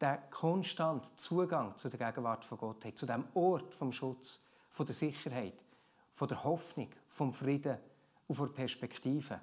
der 0.00 0.18
konstante 0.30 1.14
Zugang 1.16 1.76
zu 1.76 1.88
der 1.88 1.98
Gegenwart 1.98 2.44
von 2.44 2.58
Gott 2.58 2.84
hat, 2.84 2.96
zu 2.96 3.06
dem 3.06 3.24
Ort 3.34 3.74
vom 3.74 3.92
Schutz, 3.92 4.44
von 4.68 4.86
der 4.86 4.94
Sicherheit, 4.94 5.64
von 6.12 6.28
der 6.28 6.42
Hoffnung, 6.44 6.88
vom 7.06 7.32
Frieden 7.32 7.78
und 8.26 8.36
von 8.36 8.52
Perspektive. 8.52 9.40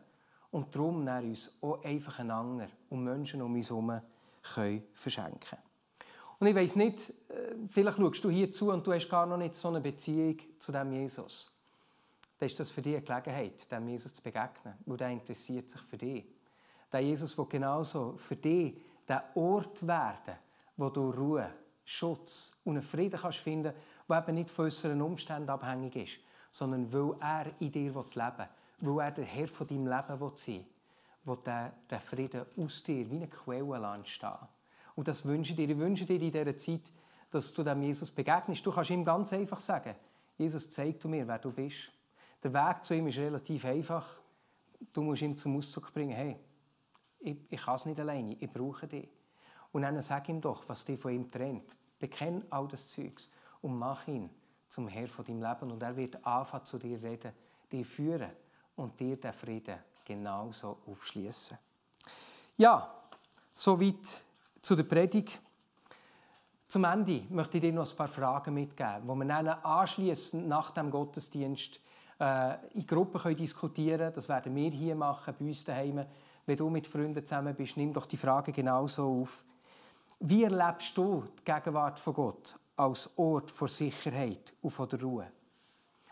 Und 0.52 0.76
darum 0.76 1.08
uns 1.08 1.58
auch 1.62 1.84
einfach 1.84 2.20
einander 2.20 2.70
und 2.90 3.04
Menschen 3.04 3.42
um 3.42 3.54
uns 3.54 3.70
herum 3.70 4.02
können 4.42 4.84
verschenken 4.94 5.60
Und 6.40 6.48
ich 6.48 6.56
weiss 6.56 6.76
nicht, 6.76 7.10
äh, 7.30 7.56
vielleicht 7.68 7.98
schaust 7.98 8.24
du 8.24 8.30
hier 8.30 8.50
zu 8.50 8.72
und 8.72 8.88
du 8.88 8.94
hast 8.94 9.10
gar 9.10 9.26
noch 9.26 9.38
nicht 9.38 9.56
so 9.56 9.68
eine 9.68 9.82
Beziehung 9.82 10.38
zu 10.58 10.72
dem 10.72 10.92
Jesus. 10.92 11.57
Dann 12.38 12.46
ist 12.48 12.60
das 12.60 12.70
für 12.70 12.82
dich 12.82 12.96
eine 12.96 13.04
Gelegenheit, 13.04 13.72
dem 13.72 13.88
Jesus 13.88 14.14
zu 14.14 14.22
begegnen, 14.22 14.76
weil 14.86 14.98
der 14.98 15.10
interessiert 15.10 15.70
sich 15.70 15.82
für 15.82 15.98
dich. 15.98 16.26
Der 16.92 17.00
Jesus 17.02 17.38
will 17.38 17.48
genauso 17.48 18.16
für 18.16 18.36
dich 18.36 18.80
der 19.08 19.24
Ort 19.36 19.86
werden, 19.86 20.36
wo 20.76 20.90
du 20.90 21.10
Ruhe, 21.10 21.50
Schutz 21.84 22.60
und 22.64 22.76
einen 22.76 22.84
Frieden 22.84 23.20
kannst 23.20 23.40
finden 23.40 23.74
kannst, 23.74 24.10
der 24.10 24.18
eben 24.18 24.36
nicht 24.36 24.50
von 24.50 24.66
äußeren 24.66 25.02
Umständen 25.02 25.50
abhängig 25.50 25.96
ist, 25.96 26.20
sondern 26.52 26.92
weil 26.92 27.16
er 27.22 27.46
in 27.60 27.72
dir 27.72 27.92
leben 27.92 27.96
will, 28.80 28.96
weil 28.96 29.06
er 29.06 29.12
der 29.12 29.26
Herr 29.26 29.48
von 29.48 29.68
deinem 29.68 29.88
Leben 29.88 30.20
will 30.20 30.32
sein 30.36 30.66
will, 31.24 31.38
der, 31.46 31.74
der 31.90 32.02
Frieden 32.02 32.46
aus 32.58 32.84
dir 32.84 33.10
wie 33.10 33.16
eine 33.16 33.28
Quelle 33.28 33.94
entstehen. 33.94 34.48
Und 34.96 35.08
das 35.08 35.26
wünsche 35.26 35.52
ich 35.52 35.58
dir. 35.58 35.70
Ich 35.70 35.78
wünsche 35.78 36.06
dir 36.06 36.20
in 36.20 36.32
dieser 36.32 36.58
Zeit, 36.58 36.92
dass 37.30 37.54
du 37.54 37.64
dem 37.64 37.82
Jesus 37.84 38.12
begegnest. 38.12 38.66
Du 38.66 38.72
kannst 38.72 38.90
ihm 38.90 39.06
ganz 39.06 39.32
einfach 39.34 39.60
sagen, 39.60 39.96
Jesus, 40.38 40.70
zeig 40.70 41.00
du 41.00 41.08
mir, 41.08 41.28
wer 41.28 41.40
du 41.40 41.52
bist. 41.52 41.92
Der 42.44 42.54
Weg 42.54 42.84
zu 42.84 42.96
ihm 42.96 43.08
ist 43.08 43.18
relativ 43.18 43.66
einfach. 43.66 44.06
Du 44.94 45.02
musst 45.02 45.22
ihm 45.22 45.36
zum 45.36 45.58
Ausdruck 45.58 45.94
bringen, 45.94 46.16
hey, 46.16 46.38
ich, 47.20 47.38
ich 47.50 47.62
kann 47.62 47.76
es 47.76 47.86
nicht 47.86 48.00
alleine, 48.00 48.36
ich 48.40 48.52
brauche 48.52 48.88
dich. 48.88 49.10
Und 49.72 49.82
dann 49.82 50.02
sag 50.02 50.30
ihm 50.30 50.40
doch, 50.40 50.64
was 50.68 50.86
dich 50.86 51.00
von 51.00 51.12
ihm 51.12 51.30
trennt. 51.30 51.76
Bekenn 52.00 52.46
all 52.50 52.68
das 52.68 52.88
Zeugs 52.88 53.30
und 53.62 53.78
mach 53.78 54.08
ihn 54.08 54.30
zum 54.68 54.88
Herr 54.88 55.08
von 55.08 55.26
deinem 55.26 55.42
Leben. 55.42 55.72
Und 55.72 55.84
er 55.84 55.96
wird 55.96 56.26
anfangen 56.26 56.66
zu 56.66 56.78
dir 56.78 57.02
reden, 57.02 57.32
dich 57.72 57.88
führen 57.88 58.32
und 58.76 59.00
dir 59.00 59.18
den 59.18 59.34
Frieden 59.34 59.80
genauso 60.06 60.78
aufschließen. 60.86 61.58
Ja, 62.58 62.92
soweit 63.54 64.24
zu 64.62 64.76
der 64.76 64.84
Predigt. 64.84 65.42
Zum 66.68 66.84
Ende 66.84 67.24
möchte 67.30 67.58
ich 67.58 67.62
dir 67.62 67.74
noch 67.74 67.90
ein 67.90 67.96
paar 67.96 68.08
Fragen 68.08 68.54
mitgeben, 68.54 69.08
wo 69.08 69.16
wir 69.16 69.26
dann 69.26 69.48
anschließend 69.48 70.48
nach 70.48 70.72
dem 70.72 70.92
Gottesdienst 70.92 71.80
in 72.20 72.88
Gruppen 72.88 73.22
können 73.22 73.36
diskutieren 73.36 74.00
können. 74.00 74.14
Das 74.14 74.30
werden 74.30 74.56
wir 74.56 74.72
hier 74.72 74.96
machen, 74.96 75.36
bei 75.38 75.46
uns 75.46 75.64
daheim. 75.64 76.06
Wenn 76.46 76.58
du 76.58 76.70
mit 76.70 76.88
Freunden 76.88 77.26
zusammen 77.26 77.56
bist, 77.56 77.78
nimm 77.78 77.94
doch 77.94 78.06
die 78.06 78.18
Frage 78.18 78.52
genauso 78.52 79.22
auf. 79.22 79.44
Wie 80.20 80.44
erlebst 80.44 80.98
du 80.98 81.26
die 81.40 81.44
Gegenwart 81.44 82.00
von 82.00 82.14
Gott 82.14 82.56
als 82.76 83.12
Ort 83.18 83.52
von 83.52 83.68
Sicherheit 83.68 84.54
und 84.62 84.72
von 84.72 84.90
der 84.90 85.02
Ruhe? 85.02 85.32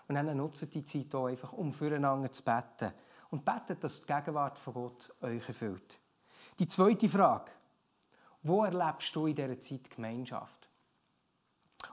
Und 0.07 0.15
dann 0.15 0.37
nutzt 0.37 0.73
die 0.73 0.85
Zeit 0.85 1.15
auch 1.15 1.25
einfach, 1.25 1.53
um 1.53 1.73
füreinander 1.73 2.31
zu 2.31 2.43
beten. 2.43 2.93
Und 3.31 3.43
betet, 3.43 3.83
dass 3.83 4.01
die 4.01 4.05
Gegenwart 4.05 4.59
von 4.59 4.73
Gott 4.73 5.13
euch 5.21 5.47
erfüllt. 5.47 5.99
Die 6.59 6.67
zweite 6.67 7.09
Frage. 7.09 7.51
Wo 8.43 8.63
erlebst 8.63 9.15
du 9.15 9.25
in 9.25 9.35
dieser 9.35 9.59
Zeit 9.59 9.89
Gemeinschaft? 9.89 10.69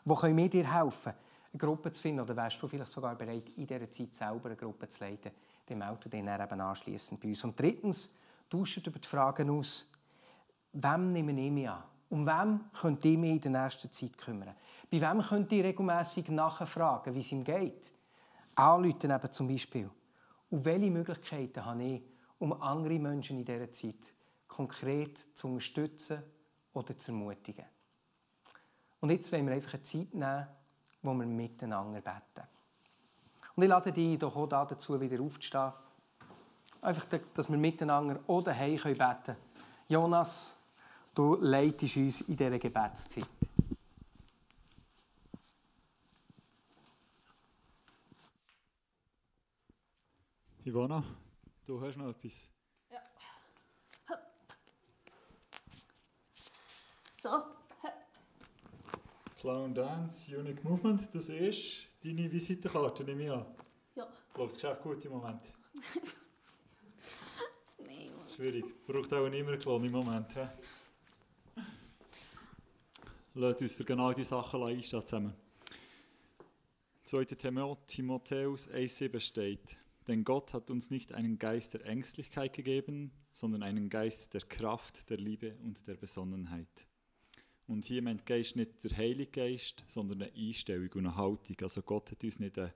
Wo 0.05 0.15
können 0.15 0.37
wir 0.37 0.51
dir 0.51 0.71
helfen, 0.71 1.15
eine 1.53 1.59
Gruppe 1.59 1.92
zu 1.92 2.03
finden? 2.03 2.20
Oder 2.20 2.36
wärst 2.36 2.61
du 2.62 2.68
vielleicht 2.68 2.90
sogar 2.90 3.14
bereit, 3.14 3.50
in 3.57 3.66
dieser 3.66 3.90
Zeit 3.90 4.14
selber 4.14 4.46
eine 4.46 4.57
Gruppe 4.57 4.88
zu 4.88 5.05
leiten? 5.05 5.32
Dann 5.66 5.78
melde 5.78 6.09
dich 6.09 6.24
dann 6.24 6.40
eben 6.40 6.61
anschliessend 6.61 7.20
bei 7.20 7.28
uns. 7.28 7.44
Und 7.44 7.59
drittens, 7.59 8.12
tauscht 8.48 8.86
über 8.86 8.98
die 8.98 9.09
Fragen 9.09 9.50
aus, 9.50 9.90
wem 10.72 11.11
nehme 11.11 11.32
ich 11.32 11.50
mich 11.50 11.68
an? 11.68 11.82
Um 12.09 12.26
wem 12.26 12.61
könnt 12.74 13.05
ihr 13.05 13.16
mich 13.16 13.44
in 13.44 13.53
der 13.53 13.62
nächsten 13.62 13.90
Zeit 13.90 14.18
kümmern? 14.18 14.55
Bei 14.90 15.00
wem 15.00 15.22
könnt 15.22 15.50
ihr 15.53 15.64
regelmässig 15.64 16.28
nachfragen, 16.28 17.14
wie 17.14 17.20
es 17.20 17.32
ihm 17.32 17.42
geht? 17.42 17.90
Anrufen 18.55 19.11
eben 19.11 19.32
zum 19.32 19.48
Beispiel. 19.48 19.88
Und 20.50 20.64
welche 20.64 20.90
Möglichkeiten 20.90 21.64
habe 21.64 21.82
ich, 21.82 22.03
um 22.38 22.53
andere 22.61 22.98
Menschen 22.98 23.38
in 23.38 23.44
dieser 23.46 23.70
Zeit 23.70 24.12
konkret 24.46 25.16
zu 25.34 25.48
unterstützen 25.48 26.22
oder 26.74 26.96
zu 26.98 27.12
ermutigen? 27.12 27.64
Und 29.00 29.11
jetzt 29.11 29.32
wollen 29.32 29.46
wir 29.46 29.55
einfach 29.55 29.74
eine 29.74 29.82
Zeit 29.82 30.12
nehmen, 30.12 30.46
wo 31.03 31.12
wir 31.14 31.26
miteinander 31.26 32.00
beten. 32.00 32.46
Und 33.55 33.62
ich 33.62 33.68
lade 33.68 33.92
dich 33.92 34.18
doch 34.18 34.34
auch 34.34 34.46
dazu, 34.46 35.00
wieder 35.00 35.22
aufzustehen. 35.22 35.72
Einfach, 36.80 37.05
dass 37.34 37.50
wir 37.50 37.59
miteinander 37.59 38.20
auch 38.26 38.42
daheim 38.42 38.76
beten 38.76 38.96
können. 38.96 39.36
Jonas, 39.88 40.57
du 41.14 41.36
leitest 41.40 41.96
uns 41.96 42.20
in 42.22 42.36
dieser 42.36 42.59
Gebetszeit. 42.59 43.28
Ivana, 50.64 51.03
du 51.66 51.80
hast 51.80 51.96
noch 51.96 52.11
etwas? 52.11 52.48
Ja. 52.88 53.00
So. 57.20 57.42
Clown 59.43 59.74
Dance, 59.74 60.30
Unique 60.30 60.62
Movement, 60.62 61.12
das 61.12 61.28
ist 61.28 61.88
deine 62.05 62.30
Visitenkarte, 62.30 63.03
nehme 63.03 63.24
ich 63.24 63.30
an. 63.32 63.45
Ja. 63.97 64.07
Läuft 64.36 64.53
das 64.53 64.55
Geschäft 64.55 64.82
gut 64.82 65.05
im 65.05 65.11
Moment? 65.11 65.43
Nein. 67.84 68.11
Schwierig. 68.32 68.64
Braucht 68.86 69.12
auch 69.12 69.24
einen 69.24 69.59
Klon 69.59 69.84
im 69.84 69.90
Moment. 69.90 70.32
He? 70.32 70.47
Lasst 73.34 73.62
uns 73.62 73.74
für 73.74 73.84
genau 73.84 74.12
diese 74.12 74.28
Sachen 74.28 74.62
einstehen 74.62 75.03
zusammen. 75.03 75.34
2. 77.03 77.24
Timotheus 77.88 78.70
1,7 78.70 79.18
steht: 79.18 79.76
Denn 80.07 80.22
Gott 80.22 80.55
hat 80.55 80.70
uns 80.70 80.88
nicht 80.88 81.12
einen 81.12 81.40
Geist 81.40 81.74
der 81.74 81.84
Ängstlichkeit 81.84 82.53
gegeben, 82.53 83.11
sondern 83.32 83.64
einen 83.64 83.90
Geist 83.90 84.34
der 84.34 84.43
Kraft, 84.43 85.11
der 85.11 85.16
Liebe 85.16 85.57
und 85.64 85.84
der 85.88 85.97
Besonnenheit. 85.97 86.86
Und 87.67 87.85
hier 87.85 88.03
meint 88.03 88.27
Geist 88.27 88.57
nicht 88.57 88.83
der 88.85 88.97
Heilige 88.97 89.31
Geist, 89.31 89.85
sondern 89.87 90.23
eine 90.23 90.33
Einstellung 90.35 90.91
und 90.95 91.07
eine 91.07 91.17
Haltung. 91.17 91.57
Also 91.63 91.83
Gott 91.83 92.11
hat 92.11 92.23
uns 92.25 92.41
nicht 92.41 92.59
eine 92.59 92.75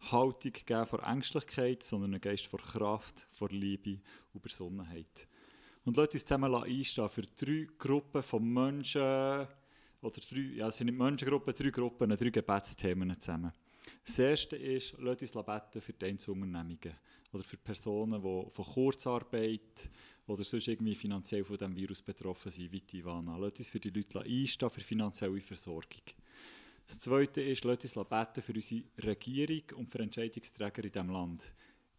Haltung 0.00 0.52
gegeben 0.52 0.86
vor 0.86 1.02
Ängstlichkeit, 1.02 1.82
sondern 1.82 2.12
einen 2.14 2.20
Geist 2.20 2.46
vor 2.46 2.60
Kraft, 2.60 3.26
vor 3.32 3.48
Liebe 3.50 4.00
und 4.32 4.42
Besonnenheit. 4.42 5.28
Und 5.84 5.96
lasst 5.96 6.14
uns 6.14 6.24
zusammen 6.24 6.54
einstehen 6.54 7.08
für 7.08 7.22
drei 7.22 7.66
Gruppen 7.78 8.22
von 8.22 8.52
Menschen, 8.52 9.48
oder 10.00 10.20
drei, 10.20 10.40
ja, 10.54 10.68
es 10.68 10.76
sind 10.76 10.86
nicht 10.86 10.98
Menschengruppen, 10.98 11.54
drei 11.54 11.70
Gruppen, 11.70 12.10
drei 12.10 12.30
Gebetsthemen 12.30 13.20
zusammen. 13.20 13.52
Das 14.08 14.18
erste 14.20 14.56
ist, 14.56 14.94
lasst 15.00 15.20
uns 15.20 15.32
beten 15.32 15.82
für 15.82 15.92
die 15.92 16.06
Einzelunternehmungen 16.06 16.94
oder 17.30 17.44
für 17.44 17.58
Personen, 17.58 18.22
die 18.22 18.50
von 18.50 18.64
Kurzarbeit 18.64 19.90
oder 20.26 20.44
sonst 20.44 20.66
irgendwie 20.66 20.94
finanziell 20.94 21.44
von 21.44 21.58
diesem 21.58 21.76
Virus 21.76 22.00
betroffen 22.00 22.50
sind, 22.50 22.72
wie 22.72 22.80
die 22.80 23.00
Ivana. 23.00 23.36
Lasst 23.36 23.58
uns 23.58 23.68
für 23.68 23.78
die 23.78 23.90
Leute 23.90 24.20
einstehen, 24.20 24.70
für 24.70 24.80
finanzielle 24.80 25.42
Versorgung. 25.42 26.00
Das 26.86 26.98
Zweite 27.00 27.42
ist, 27.42 27.64
lasst 27.64 27.84
uns 27.84 28.08
beten 28.08 28.40
für 28.40 28.54
unsere 28.54 28.82
Regierung 29.04 29.62
und 29.76 29.90
für 29.90 29.98
Entscheidungsträger 29.98 30.84
in 30.84 30.90
diesem 30.90 31.10
Land. 31.10 31.42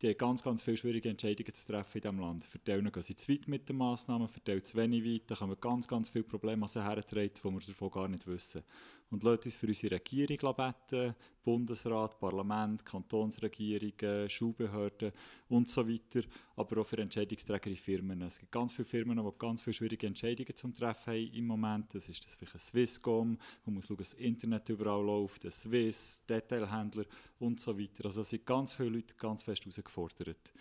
Die 0.01 0.07
haben 0.07 0.18
ganz, 0.18 0.41
ganz 0.41 0.64
viele 0.64 0.78
schwierige 0.78 1.10
Entscheidungen 1.10 1.53
zu 1.53 1.68
treffen 1.68 1.97
in 1.97 2.01
diesem 2.01 2.20
Land. 2.22 2.45
Für 2.45 2.57
die 2.57 2.72
gehen 2.91 3.03
sie 3.03 3.16
zu 3.16 3.32
weit 3.32 3.47
mit 3.47 3.70
den 3.70 3.78
Massnahmen, 3.78 4.28
für 4.28 4.39
die 4.39 4.64
zu 4.64 4.78
wenig 4.78 5.05
weit. 5.05 5.30
Da 5.30 5.36
kommen 5.36 5.57
ganz, 5.62 5.88
ganz 5.88 6.10
viele 6.10 6.24
Probleme 6.24 6.64
an 6.64 6.68
sie 6.68 6.80
die 6.80 7.43
wir 7.53 7.60
davon 7.60 7.91
gar 7.91 8.07
nicht 8.07 8.26
wissen. 8.26 8.64
Und 9.12 9.24
lasst 9.24 9.45
uns 9.45 9.55
für 9.55 9.68
unsere 9.68 9.95
Regierung 9.95 10.55
beten, 10.55 11.16
Bundesrat, 11.43 12.20
Parlament, 12.20 12.86
Kantonsregierungen, 12.86 14.30
Schulbehörden 14.30 15.12
und 15.47 15.68
so 15.68 15.88
weiter, 15.88 16.22
aber 16.55 16.82
auch 16.82 16.86
für 16.86 16.99
Entscheidungsträger 16.99 17.72
in 17.72 17.76
Firmen. 17.76 18.22
Es 18.22 18.39
gibt 18.39 18.51
ganz 18.51 18.72
viele 18.72 18.86
Firmen, 18.86 19.18
die 19.18 19.32
ganz 19.39 19.64
viele 19.64 19.74
schwierige 19.74 20.05
Entscheidungen 20.05 20.55
zum 20.55 20.76
Treffen 20.76 21.14
haben 21.14 21.34
im 21.34 21.47
Moment. 21.47 21.95
Das 21.95 22.07
ist 22.07 22.24
das 22.24 22.36
vielleicht 22.36 22.53
ein 22.53 22.60
Swisscom, 22.60 23.38
wo 23.66 23.72
muss 23.72 23.88
schauen, 23.88 23.97
dass 23.97 24.12
das 24.12 24.20
Internet 24.20 24.70
überall 24.70 25.03
läuft, 25.03 25.43
ein 25.43 25.51
Swiss, 25.51 26.24
Detailhändler 26.30 27.05
und 27.39 27.60
so 27.60 27.78
weiter. 27.80 28.05
Also 28.05 28.22
es 28.22 28.30
sind 28.30 28.45
ganz 28.45 28.74
viele 28.74 28.89
Leute 28.89 29.16
ganz 29.16 29.41
fest 29.41 29.64
herausgefordert. 29.66 30.53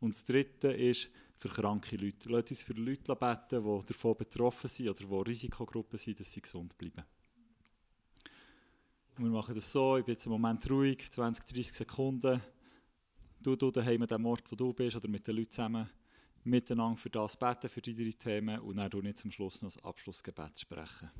Und 0.00 0.14
das 0.14 0.24
Dritte 0.24 0.72
ist 0.72 1.08
für 1.38 1.48
kranke 1.48 1.96
Leute. 1.96 2.28
Lasst 2.28 2.50
uns 2.50 2.62
für 2.62 2.74
Leute 2.74 3.16
beten, 3.16 3.64
die 3.64 3.86
davon 3.86 4.16
betroffen 4.16 4.68
sind 4.68 4.90
oder 4.90 5.22
die 5.24 5.30
Risikogruppen 5.30 5.98
sind, 5.98 6.20
dass 6.20 6.30
sie 6.30 6.42
gesund 6.42 6.76
bleiben. 6.76 7.04
Wir 9.16 9.30
machen 9.30 9.54
das 9.54 9.70
so, 9.70 9.96
ich 9.96 10.04
bin 10.04 10.14
jetzt 10.14 10.26
im 10.26 10.32
Moment 10.32 10.68
ruhig, 10.68 11.08
20, 11.08 11.46
30 11.46 11.72
Sekunden. 11.72 12.40
Du, 13.40 13.54
du 13.54 13.70
daheim 13.70 14.02
an 14.02 14.08
dem 14.08 14.26
Ort, 14.26 14.42
wo 14.50 14.56
du 14.56 14.72
bist, 14.72 14.96
oder 14.96 15.06
mit 15.06 15.24
den 15.24 15.36
Leuten 15.36 15.52
zusammen, 15.52 15.88
miteinander 16.42 16.96
für 16.96 17.10
das 17.10 17.36
beten, 17.36 17.68
für 17.68 17.80
die 17.80 17.94
drei 17.94 18.10
Themen, 18.10 18.58
und 18.58 18.74
dann 18.74 18.90
du 18.90 19.00
nicht 19.00 19.18
zum 19.18 19.30
Schluss 19.30 19.62
noch 19.62 19.68
das 19.68 19.84
Abschlussgebet 19.84 20.58
sprechen. 20.58 21.12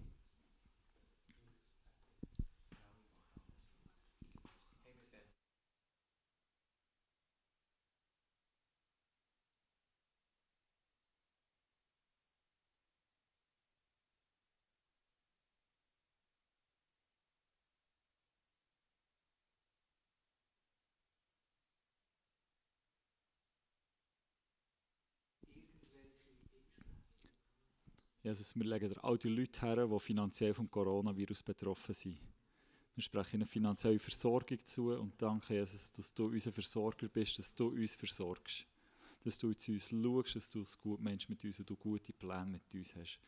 Jesus, 28.24 28.56
wir 28.56 28.64
legen 28.64 28.96
all 29.02 29.18
die 29.18 29.28
Leute 29.28 29.60
her, 29.60 29.86
die 29.86 30.00
finanziell 30.00 30.54
vom 30.54 30.70
Coronavirus 30.70 31.42
betroffen 31.42 31.92
sind. 31.92 32.16
Wir 32.94 33.02
sprechen 33.02 33.36
ihnen 33.36 33.46
finanzielle 33.46 33.98
Versorgung 33.98 34.64
zu 34.64 34.92
und 34.92 35.20
danke, 35.20 35.52
Jesus, 35.52 35.92
dass 35.92 36.14
du 36.14 36.28
unser 36.28 36.50
Versorger 36.50 37.06
bist, 37.08 37.38
dass 37.38 37.54
du 37.54 37.68
uns 37.68 37.94
versorgst. 37.94 38.64
Dass 39.22 39.36
du 39.36 39.52
zu 39.52 39.72
uns 39.72 39.90
schaust, 39.90 40.36
dass 40.36 40.48
du 40.48 40.62
es 40.62 40.78
gut 40.78 41.02
meinst 41.02 41.28
mit 41.28 41.44
uns 41.44 41.58
und 41.60 41.68
du 41.68 41.76
gute 41.76 42.14
Pläne 42.14 42.46
mit 42.46 42.74
uns 42.74 42.96
hast. 42.96 43.20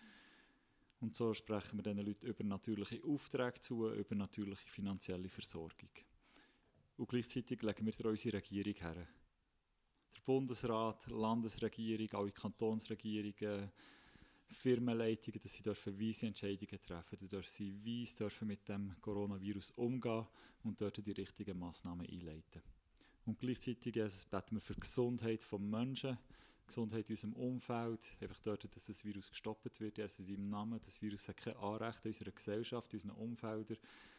Und 1.01 1.15
so 1.15 1.35
sprechen 1.35 1.77
wir 1.77 1.83
diesen 1.83 2.07
Leuten 2.07 2.27
über 2.29 2.45
natürliche 2.45 3.05
Aufträge 3.05 3.61
zu, 3.61 3.91
über 3.91 4.15
natürliche 4.15 4.67
finanzielle 4.67 5.29
Versorgung. 5.29 5.91
Und 6.97 7.07
gleichzeitig 7.07 7.61
legen 7.61 7.85
wir 7.85 7.93
dir 7.93 8.07
unsere 8.07 8.39
Regierung 8.39 8.75
her. 8.77 9.07
Der 10.15 10.21
Bundesrat, 10.25 11.07
Landesregierung, 11.09 12.09
alle 12.19 12.33
Kantonsregierungen, 12.33 13.71
Firmenleitungen, 14.49 15.41
dass 15.43 15.55
sie 15.55 15.63
dürfen 15.63 15.99
weise 16.01 16.27
Entscheidungen 16.27 16.83
treffen 16.83 17.29
dürfen, 17.29 17.49
sie 17.49 17.75
weise 17.85 18.17
dürfen 18.17 18.49
mit 18.49 18.69
dem 18.69 18.95
Coronavirus 19.01 19.73
umgehen 19.73 20.27
und 20.63 20.81
dort 20.81 21.05
die 21.05 21.13
richtigen 21.13 21.59
Massnahmen 21.59 22.07
einleiten. 22.07 22.63
Und 23.25 23.39
gleichzeitig 23.39 23.95
Jesus, 23.95 24.25
beten 24.25 24.57
wir 24.57 24.61
für 24.61 24.75
die 24.75 24.81
Gesundheit 24.81 25.43
von 25.43 25.69
Menschen, 25.69 26.17
Gesundheit 26.67 27.09
in 27.09 27.15
unserem 27.15 27.33
Umfeld, 27.35 28.17
einfach 28.21 28.41
dort, 28.41 28.65
dass 28.75 28.87
das 28.87 29.05
Virus 29.05 29.31
gestoppt 29.31 29.81
wird, 29.81 29.99
Jesus 29.99 30.27
deinem 30.27 30.49
Namen. 30.49 30.81
Das 30.83 31.01
Virus 31.01 31.29
hat 31.29 31.37
kein 31.37 31.57
Anrecht 31.57 32.05
in 32.05 32.11
unserer 32.11 32.31
Gesellschaft, 32.33 32.93
in 32.93 33.01
unseren 33.01 33.17
Umfeldern. 33.17 33.79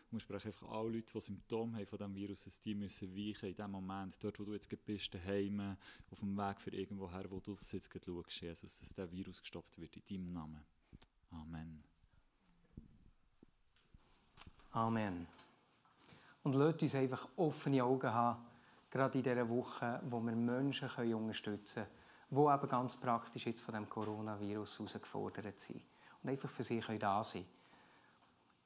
Und 0.09 0.13
wir 0.13 0.19
sprechen 0.21 0.47
einfach 0.47 0.69
alle 0.69 0.89
Leute, 0.89 1.11
die 1.13 1.19
Symptome 1.19 1.77
haben 1.77 1.85
von 1.85 1.97
diesem 1.97 2.15
Virus, 2.15 2.45
dass 2.45 2.61
die 2.61 2.73
müssen 2.73 3.13
weichen 3.13 3.49
in 3.49 3.55
dem 3.55 3.71
Moment, 3.71 4.17
dort 4.23 4.39
wo 4.39 4.45
du 4.45 4.53
jetzt 4.53 4.69
bist, 4.85 5.13
daheim, 5.13 5.75
auf 6.09 6.19
dem 6.19 6.37
Weg 6.37 6.61
für 6.61 6.73
irgendwo 6.73 7.11
her, 7.11 7.25
wo 7.29 7.41
du 7.41 7.53
das 7.53 7.73
jetzt 7.73 7.91
schaust, 7.93 8.41
Jesus, 8.41 8.79
dass 8.79 8.93
der 8.93 9.11
Virus 9.11 9.41
gestoppt 9.41 9.77
wird 9.79 9.97
in 9.97 10.03
deinem 10.05 10.33
Namen. 10.33 10.65
Amen. 11.31 11.83
Amen. 14.71 15.27
Und 16.43 16.55
lasst 16.55 16.81
uns 16.83 16.95
einfach 16.95 17.27
offene 17.35 17.83
Augen 17.83 18.13
haben, 18.13 18.45
gerade 18.89 19.17
in 19.17 19.23
dieser 19.25 19.49
Woche, 19.49 20.01
wo 20.09 20.21
wir 20.21 20.35
Menschen 20.35 20.87
können 20.87 21.15
unterstützen 21.15 21.83
können, 22.29 22.47
die 22.47 22.53
eben 22.53 22.69
ganz 22.69 22.95
praktisch 22.95 23.45
jetzt 23.45 23.61
von 23.61 23.73
dem 23.73 23.89
Coronavirus 23.89 24.79
herausgefordert 24.79 25.59
sind. 25.59 25.81
Und 26.23 26.29
einfach 26.29 26.49
für 26.49 26.63
sie 26.63 26.79
können 26.79 26.99
da 26.99 27.21
sein 27.25 27.45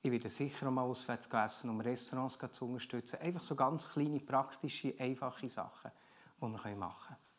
Ich 0.04 0.12
werde 0.12 0.30
sicher 0.30 0.66
noch 0.66 0.72
mal 0.72 0.82
auswärts 0.82 1.28
essen, 1.28 1.70
um 1.70 1.80
Restaurants 1.80 2.40
zu 2.52 2.66
unterstützen. 2.66 3.20
Einfach 3.22 3.44
so 3.44 3.56
ganz 3.56 3.88
kleine, 3.88 4.20
praktische, 4.20 4.96
einfache 4.98 5.48
Sachen, 5.48 5.92
die 6.42 6.48
wir 6.48 6.76
machen 6.76 7.16
können. 7.16 7.32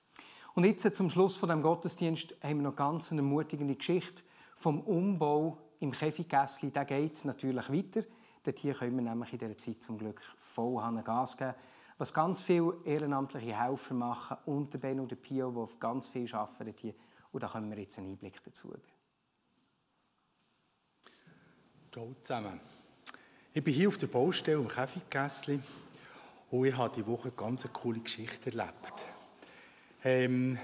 Und 0.55 0.65
jetzt 0.65 0.95
zum 0.95 1.11
Schluss 1.11 1.37
von 1.37 1.49
dem 1.49 1.63
Gottesdienst 1.63 2.37
haben 2.43 2.59
wir 2.59 2.71
noch 2.71 2.77
ganz 2.77 3.11
eine 3.11 3.23
ermutigende 3.23 3.75
Geschichte 3.75 4.23
vom 4.55 4.81
Umbau 4.83 5.59
im 5.81 5.91
Käfigässli. 5.91 6.71
Der 6.71 6.85
geht 6.85 7.25
natürlich 7.25 7.73
weiter. 7.73 8.07
Dort 8.45 8.59
hier 8.59 8.75
können 8.75 8.97
wir 8.97 9.03
nämlich 9.03 9.33
in 9.33 9.39
dieser 9.39 9.59
Zeit 9.59 9.83
zum 9.83 9.99
Glück 9.99 10.21
voll 10.39 10.81
Gas 11.03 11.37
geben. 11.37 11.55
Was 11.99 12.15
ganz 12.15 12.43
viele 12.43 12.77
ehrenamtliche 12.85 13.59
Helfer 13.59 13.95
machen 13.95 14.37
und 14.47 14.73
der 14.73 14.79
Ben 14.79 15.01
und 15.01 15.11
der 15.11 15.17
Pio, 15.17 15.51
die 15.51 15.79
ganz 15.81 16.09
viel 16.09 16.33
arbeiten 16.35 16.75
hier. 16.79 16.95
Und 17.33 17.43
da 17.43 17.49
können 17.49 17.71
wir 17.71 17.79
jetzt 17.79 17.99
einen 17.99 18.11
Einblick 18.11 18.43
dazu 18.45 18.69
geben. 18.69 18.83
Ciao 21.93 22.17
zusammen. 22.25 22.59
Ich 23.53 23.63
bin 23.63 23.75
hier 23.75 23.89
auf 23.89 23.99
der 23.99 24.07
Baustelle 24.07 24.57
im 24.57 24.67
Käfigkässli 24.67 25.61
und 26.51 26.65
ich 26.65 26.75
habe 26.75 26.95
diese 26.97 27.07
Woche 27.07 27.25
eine 27.25 27.33
ganz 27.33 27.69
coole 27.71 28.01
Geschichte 28.01 28.51
erlebt. 28.51 28.95
Ähm, 30.03 30.59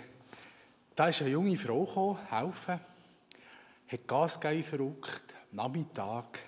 da 0.96 1.08
ist 1.08 1.20
eine 1.20 1.28
junge 1.28 1.58
Frau 1.58 1.84
gekommen, 1.84 2.18
helfen, 2.30 2.80
hat 3.88 4.08
Gas 4.08 4.40
gegeben, 4.40 4.64
verrückt, 4.64 5.34
Nachmittag, 5.52 6.38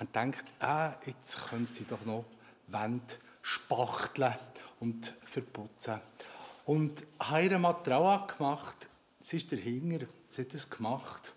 und 0.00 0.14
denkt, 0.14 0.44
ah, 0.60 0.92
jetzt 1.06 1.48
könnte 1.48 1.72
sie 1.72 1.86
doch 1.88 2.04
noch 2.04 2.26
Wände 2.66 3.14
spachteln 3.40 4.34
und 4.80 5.14
verputzen. 5.24 5.98
Und 6.66 7.06
habe 7.20 7.44
ihr 7.44 7.58
Material 7.58 8.26
gemacht, 8.26 8.86
sie 9.18 9.38
ist 9.38 9.50
der 9.50 9.60
Hinger, 9.60 10.00
sie 10.28 10.42
hat 10.42 10.52
es 10.52 10.68
gemacht. 10.68 11.32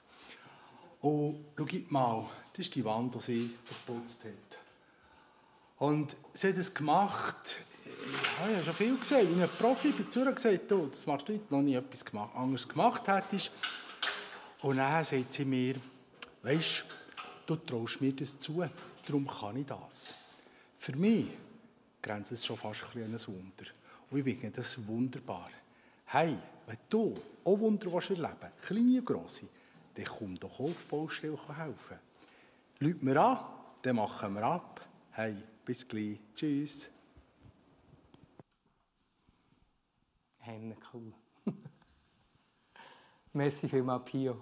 Und 0.99 1.45
schaut 1.55 1.91
mal, 1.91 2.25
das 2.59 2.65
ist 2.65 2.75
die 2.75 2.83
Wand, 2.83 3.15
die 3.15 3.19
sie 3.21 3.55
verputzt 3.63 4.25
hat. 4.25 4.33
Und 5.77 6.17
sie 6.33 6.49
hat 6.49 6.57
es 6.57 6.73
gemacht, 6.73 7.57
ich 7.85 8.39
habe 8.41 8.63
schon 8.65 8.73
viel 8.73 8.97
gesehen, 8.97 9.33
wie 9.33 9.41
ein 9.41 9.49
Profi 9.57 9.93
bei 9.93 10.03
Zürich 10.09 10.35
gesagt, 10.35 10.69
du, 10.69 10.87
das 10.87 11.05
machst 11.05 11.29
du 11.29 11.33
heute 11.35 11.53
noch 11.53 11.61
nie 11.61 11.75
etwas 11.75 12.03
gemacht, 12.03 12.35
anderes 12.35 12.67
gemacht 12.67 13.07
hättest. 13.07 13.51
Und 14.61 14.75
dann 14.75 15.05
sagt 15.05 15.31
sie 15.31 15.45
mir, 15.45 15.75
weisst 16.43 16.83
du 17.45 17.55
traust 17.55 18.01
mir 18.01 18.11
das 18.11 18.37
zu, 18.37 18.65
darum 19.07 19.25
kann 19.25 19.55
ich 19.55 19.65
das. 19.65 20.15
Für 20.79 20.97
mich 20.97 21.29
grenzt 22.01 22.33
es 22.33 22.45
schon 22.45 22.57
fast 22.57 22.83
ein 22.93 23.03
ein 23.03 23.27
Wunder. 23.27 23.71
Und 24.11 24.17
ich 24.17 24.37
finde 24.37 24.49
das 24.51 24.85
wunderbar. 24.85 25.49
Hey, 26.07 26.37
wenn 26.67 26.77
du 26.89 27.15
auch 27.45 27.57
Wunder 27.57 27.85
erleben 27.85 28.19
willst, 28.19 28.67
kleine 28.67 28.99
und 28.99 29.05
grosse, 29.05 29.45
dann 29.95 30.05
komm 30.05 30.37
doch 30.37 30.59
auf 30.59 30.71
die 30.71 30.89
Baustelle 30.89 31.37
helfen. 31.57 32.08
Leute 32.81 33.03
mir 33.03 33.21
an, 33.21 33.39
dann 33.81 33.97
machen 33.97 34.35
wir 34.35 34.43
ab. 34.43 34.87
Hey, 35.11 35.35
bis 35.65 35.85
gleich. 35.85 36.17
Tschüss. 36.33 36.89
Henne, 40.37 40.77
cool. 40.93 41.13
Merci 43.33 43.67
vielmals, 43.67 44.05
Pio. 44.05 44.41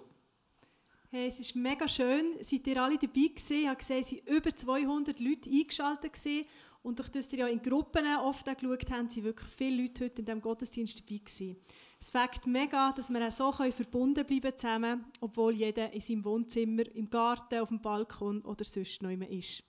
Hey, 1.09 1.29
es 1.29 1.39
ist 1.39 1.55
mega 1.55 1.87
schön, 1.87 2.35
seid 2.41 2.67
ihr 2.67 2.83
alle 2.83 2.99
dabei 2.99 3.13
gewesen. 3.13 3.61
Ich 3.61 3.67
habe 3.67 3.77
gesehen, 3.77 4.01
es 4.01 4.09
sind 4.09 4.29
über 4.29 4.55
200 4.55 5.19
Leute 5.19 5.49
eingeschaltet 5.49 6.13
gewesen. 6.13 6.45
Und 6.83 6.99
durch 6.99 7.09
das 7.09 7.33
ihr 7.33 7.39
ja 7.39 7.47
in 7.47 7.59
Gruppen 7.59 8.05
oft 8.17 8.45
geschaut 8.45 8.91
habt, 8.91 9.11
sind 9.13 9.23
wirklich 9.23 9.49
viele 9.49 9.81
Leute 9.81 10.05
heute 10.05 10.19
in 10.19 10.25
diesem 10.25 10.41
Gottesdienst 10.41 10.99
dabei 10.99 11.17
gewesen. 11.17 11.57
Es 11.99 12.11
fängt 12.11 12.45
mega, 12.45 12.91
dass 12.91 13.09
wir 13.09 13.27
auch 13.27 13.31
so 13.31 13.51
verbunden 13.71 14.25
bleiben 14.25 14.55
zusammen, 14.55 15.05
obwohl 15.19 15.53
jeder 15.53 15.91
in 15.91 16.01
seinem 16.01 16.23
Wohnzimmer, 16.25 16.83
im 16.95 17.09
Garten, 17.09 17.59
auf 17.59 17.69
dem 17.69 17.81
Balkon 17.81 18.41
oder 18.43 18.63
sonst 18.63 19.01
noch 19.01 19.09
immer 19.09 19.27
ist. 19.27 19.63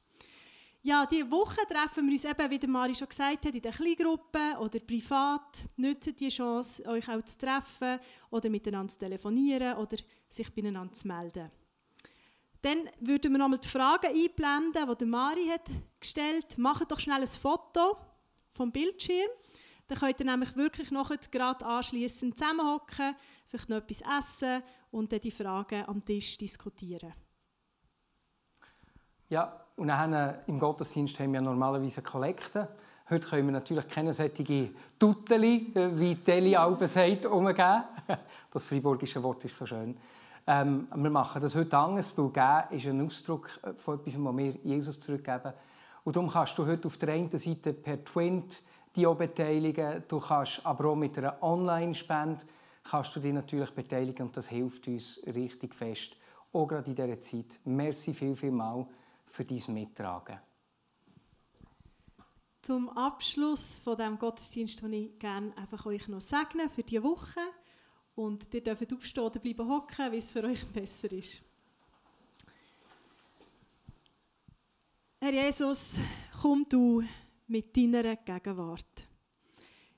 Ja, 0.83 1.07
diese 1.07 1.31
Woche 1.31 1.67
treffen 1.67 2.07
wir 2.07 2.13
uns 2.13 2.25
eben, 2.25 2.51
wie 2.51 2.59
der 2.59 2.69
Mari 2.69 2.95
schon 2.95 3.09
gesagt 3.09 3.47
hat, 3.47 3.55
in 3.55 3.61
den 3.61 3.73
Kleingruppen 3.73 4.57
oder 4.59 4.79
privat. 4.79 5.65
Nutzt 5.77 6.21
die 6.21 6.29
Chance, 6.29 6.85
euch 6.87 7.09
auch 7.09 7.23
zu 7.23 7.37
treffen 7.37 7.99
oder 8.31 8.49
miteinander 8.49 8.93
zu 8.93 8.99
telefonieren 8.99 9.77
oder 9.77 9.97
sich 10.29 10.53
beieinander 10.55 10.93
zu 10.93 11.09
melden. 11.09 11.51
Dann 12.63 12.89
würden 13.01 13.33
wir 13.33 13.39
nochmal 13.39 13.59
die 13.59 13.69
Fragen 13.69 14.07
einblenden, 14.07 14.89
die 14.89 14.97
der 14.97 15.07
Mari 15.07 15.47
hat 15.49 15.69
gestellt 15.99 16.45
hat. 16.51 16.59
Macht 16.59 16.91
doch 16.91 17.01
schnell 17.01 17.23
ein 17.23 17.27
Foto 17.27 17.97
vom 18.51 18.71
Bildschirm. 18.71 19.29
Dann 19.89 19.99
könnt 19.99 20.21
ihr 20.21 20.27
nämlich 20.27 20.55
wirklich 20.55 20.91
noch 20.91 21.11
gerade 21.31 21.65
anschliessend 21.65 22.39
zusammenhocken, 22.39 23.17
vielleicht 23.47 23.69
noch 23.71 23.79
etwas 23.79 24.03
essen 24.19 24.63
und 24.91 25.11
dann 25.11 25.21
die 25.21 25.31
Fragen 25.31 25.85
am 25.87 26.05
Tisch 26.05 26.37
diskutieren. 26.37 27.15
Ja, 29.31 29.65
und 29.77 29.89
dann 29.89 30.13
äh, 30.13 30.35
im 30.47 30.59
Gottesdienst 30.59 31.19
haben 31.21 31.33
wir 31.33 31.41
normalerweise 31.41 32.03
Kollekte. 32.03 32.69
Heute 33.11 33.29
können 33.29 33.47
wir 33.47 33.53
natürlich 33.53 33.89
keine 33.89 34.13
solche 34.13 34.71
Tuteli, 34.99 35.73
äh, 35.75 35.99
wie 35.99 36.17
Teli 36.17 36.55
Alben 36.57 36.87
sagt, 36.87 37.27
umgeben. 37.27 37.85
Das 38.51 38.65
friburgische 38.65 39.23
Wort 39.23 39.45
ist 39.45 39.57
so 39.57 39.67
schön. 39.67 39.97
Ähm, 40.47 40.89
wir 40.95 41.11
machen 41.11 41.41
das 41.41 41.55
heute 41.55 41.77
anders, 41.77 42.17
weil 42.17 42.31
«geben» 42.31 42.77
ist 42.77 42.87
ein 42.87 43.07
Ausdruck 43.07 43.51
äh, 43.63 43.75
von 43.75 43.99
etwas, 43.99 44.23
was 44.23 44.37
wir 44.37 44.51
Jesus 44.65 44.99
zurückgeben. 45.01 45.53
Und 46.05 46.17
darum 46.17 46.31
kannst 46.31 46.57
du 46.57 46.67
heute 46.67 46.89
auf 46.89 46.97
der 46.97 47.11
einen 47.11 47.31
Seite 47.31 47.75
per 47.75 48.03
Twint 48.03 48.63
die 48.99 49.07
auch 49.07 49.17
beteiligen. 49.17 50.03
Du 50.09 50.19
kannst 50.19 50.67
aber 50.67 50.91
auch 50.91 50.97
mit 50.97 51.17
einer 51.17 51.41
Online-Spende 51.43 52.45
kannst 52.83 53.15
du 53.15 53.21
dich 53.21 53.33
natürlich 53.33 53.71
beteiligen 53.71 54.27
und 54.27 54.37
das 54.37 54.49
hilft 54.49 54.89
uns 54.89 55.21
richtig 55.27 55.75
fest. 55.75 56.17
Auch 56.53 56.67
gerade 56.67 56.91
in 56.91 56.97
dieser 56.97 57.21
Zeit. 57.21 57.61
Merci 57.65 58.15
viel, 58.15 58.35
viel 58.35 58.51
mal 58.51 58.87
für 59.25 59.45
dein 59.45 59.63
Mittragen. 59.69 60.39
Zum 62.63 62.89
Abschluss 62.91 63.79
von 63.79 63.97
dem 63.97 64.19
Gottesdienst 64.19 64.83
würde 64.83 64.97
ich 64.97 65.19
gerne 65.19 65.57
einfach 65.57 65.87
euch 65.87 66.09
noch 66.09 66.21
segnen 66.21 66.71
für 66.71 66.83
diese 66.83 67.03
Woche. 67.03 67.41
Und 68.17 68.53
ihr 68.53 68.63
dürft 68.63 68.93
aufstehen 68.93 69.25
oder 69.25 69.39
bleiben 69.39 69.69
hocken, 69.69 70.11
wie 70.11 70.17
es 70.17 70.33
für 70.33 70.43
euch 70.43 70.67
besser 70.67 71.13
ist. 71.13 71.43
Herr 75.21 75.33
Jesus, 75.33 76.01
komm 76.41 76.67
du 76.69 77.03
mit 77.49 77.77
deiner 77.77 78.17
Gegenwart. 78.17 79.09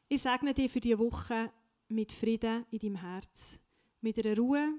Ich 0.08 0.22
segne 0.22 0.54
dir 0.54 0.68
für 0.68 0.80
diese 0.80 0.98
Woche 0.98 1.52
mit 1.88 2.12
Frieden 2.12 2.64
in 2.70 2.78
deinem 2.78 2.96
Herz, 2.96 3.58
mit 4.00 4.24
einer 4.24 4.36
Ruhe, 4.36 4.78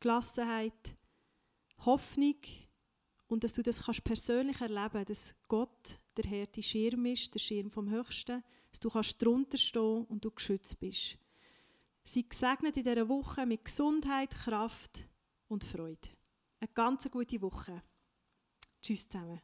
Gelassenheit, 0.00 0.96
Hoffnung 1.84 2.36
und 3.28 3.44
dass 3.44 3.52
du 3.52 3.62
das 3.62 3.82
kannst 3.82 4.04
persönlich 4.04 4.60
erleben 4.60 5.04
dass 5.04 5.34
Gott 5.46 6.00
der 6.16 6.30
Herr 6.30 6.46
dein 6.46 6.62
Schirm 6.62 7.06
ist, 7.06 7.34
der 7.34 7.40
Schirm 7.40 7.70
vom 7.70 7.90
Höchsten, 7.90 8.42
dass 8.70 8.80
du 8.80 8.88
kannst 8.88 9.22
drunter 9.22 9.58
stehen 9.58 10.04
und 10.06 10.24
du 10.24 10.30
geschützt 10.30 10.80
bist. 10.80 11.18
Sei 12.04 12.22
gesegnet 12.22 12.76
in 12.78 12.84
dieser 12.84 13.08
Woche 13.08 13.44
mit 13.44 13.64
Gesundheit, 13.64 14.30
Kraft 14.30 15.06
und 15.48 15.62
Freude. 15.62 16.08
Eine 16.60 16.70
ganz 16.72 17.08
gute 17.10 17.40
Woche. 17.42 17.82
Tschüss 18.80 19.08
zusammen. 19.08 19.40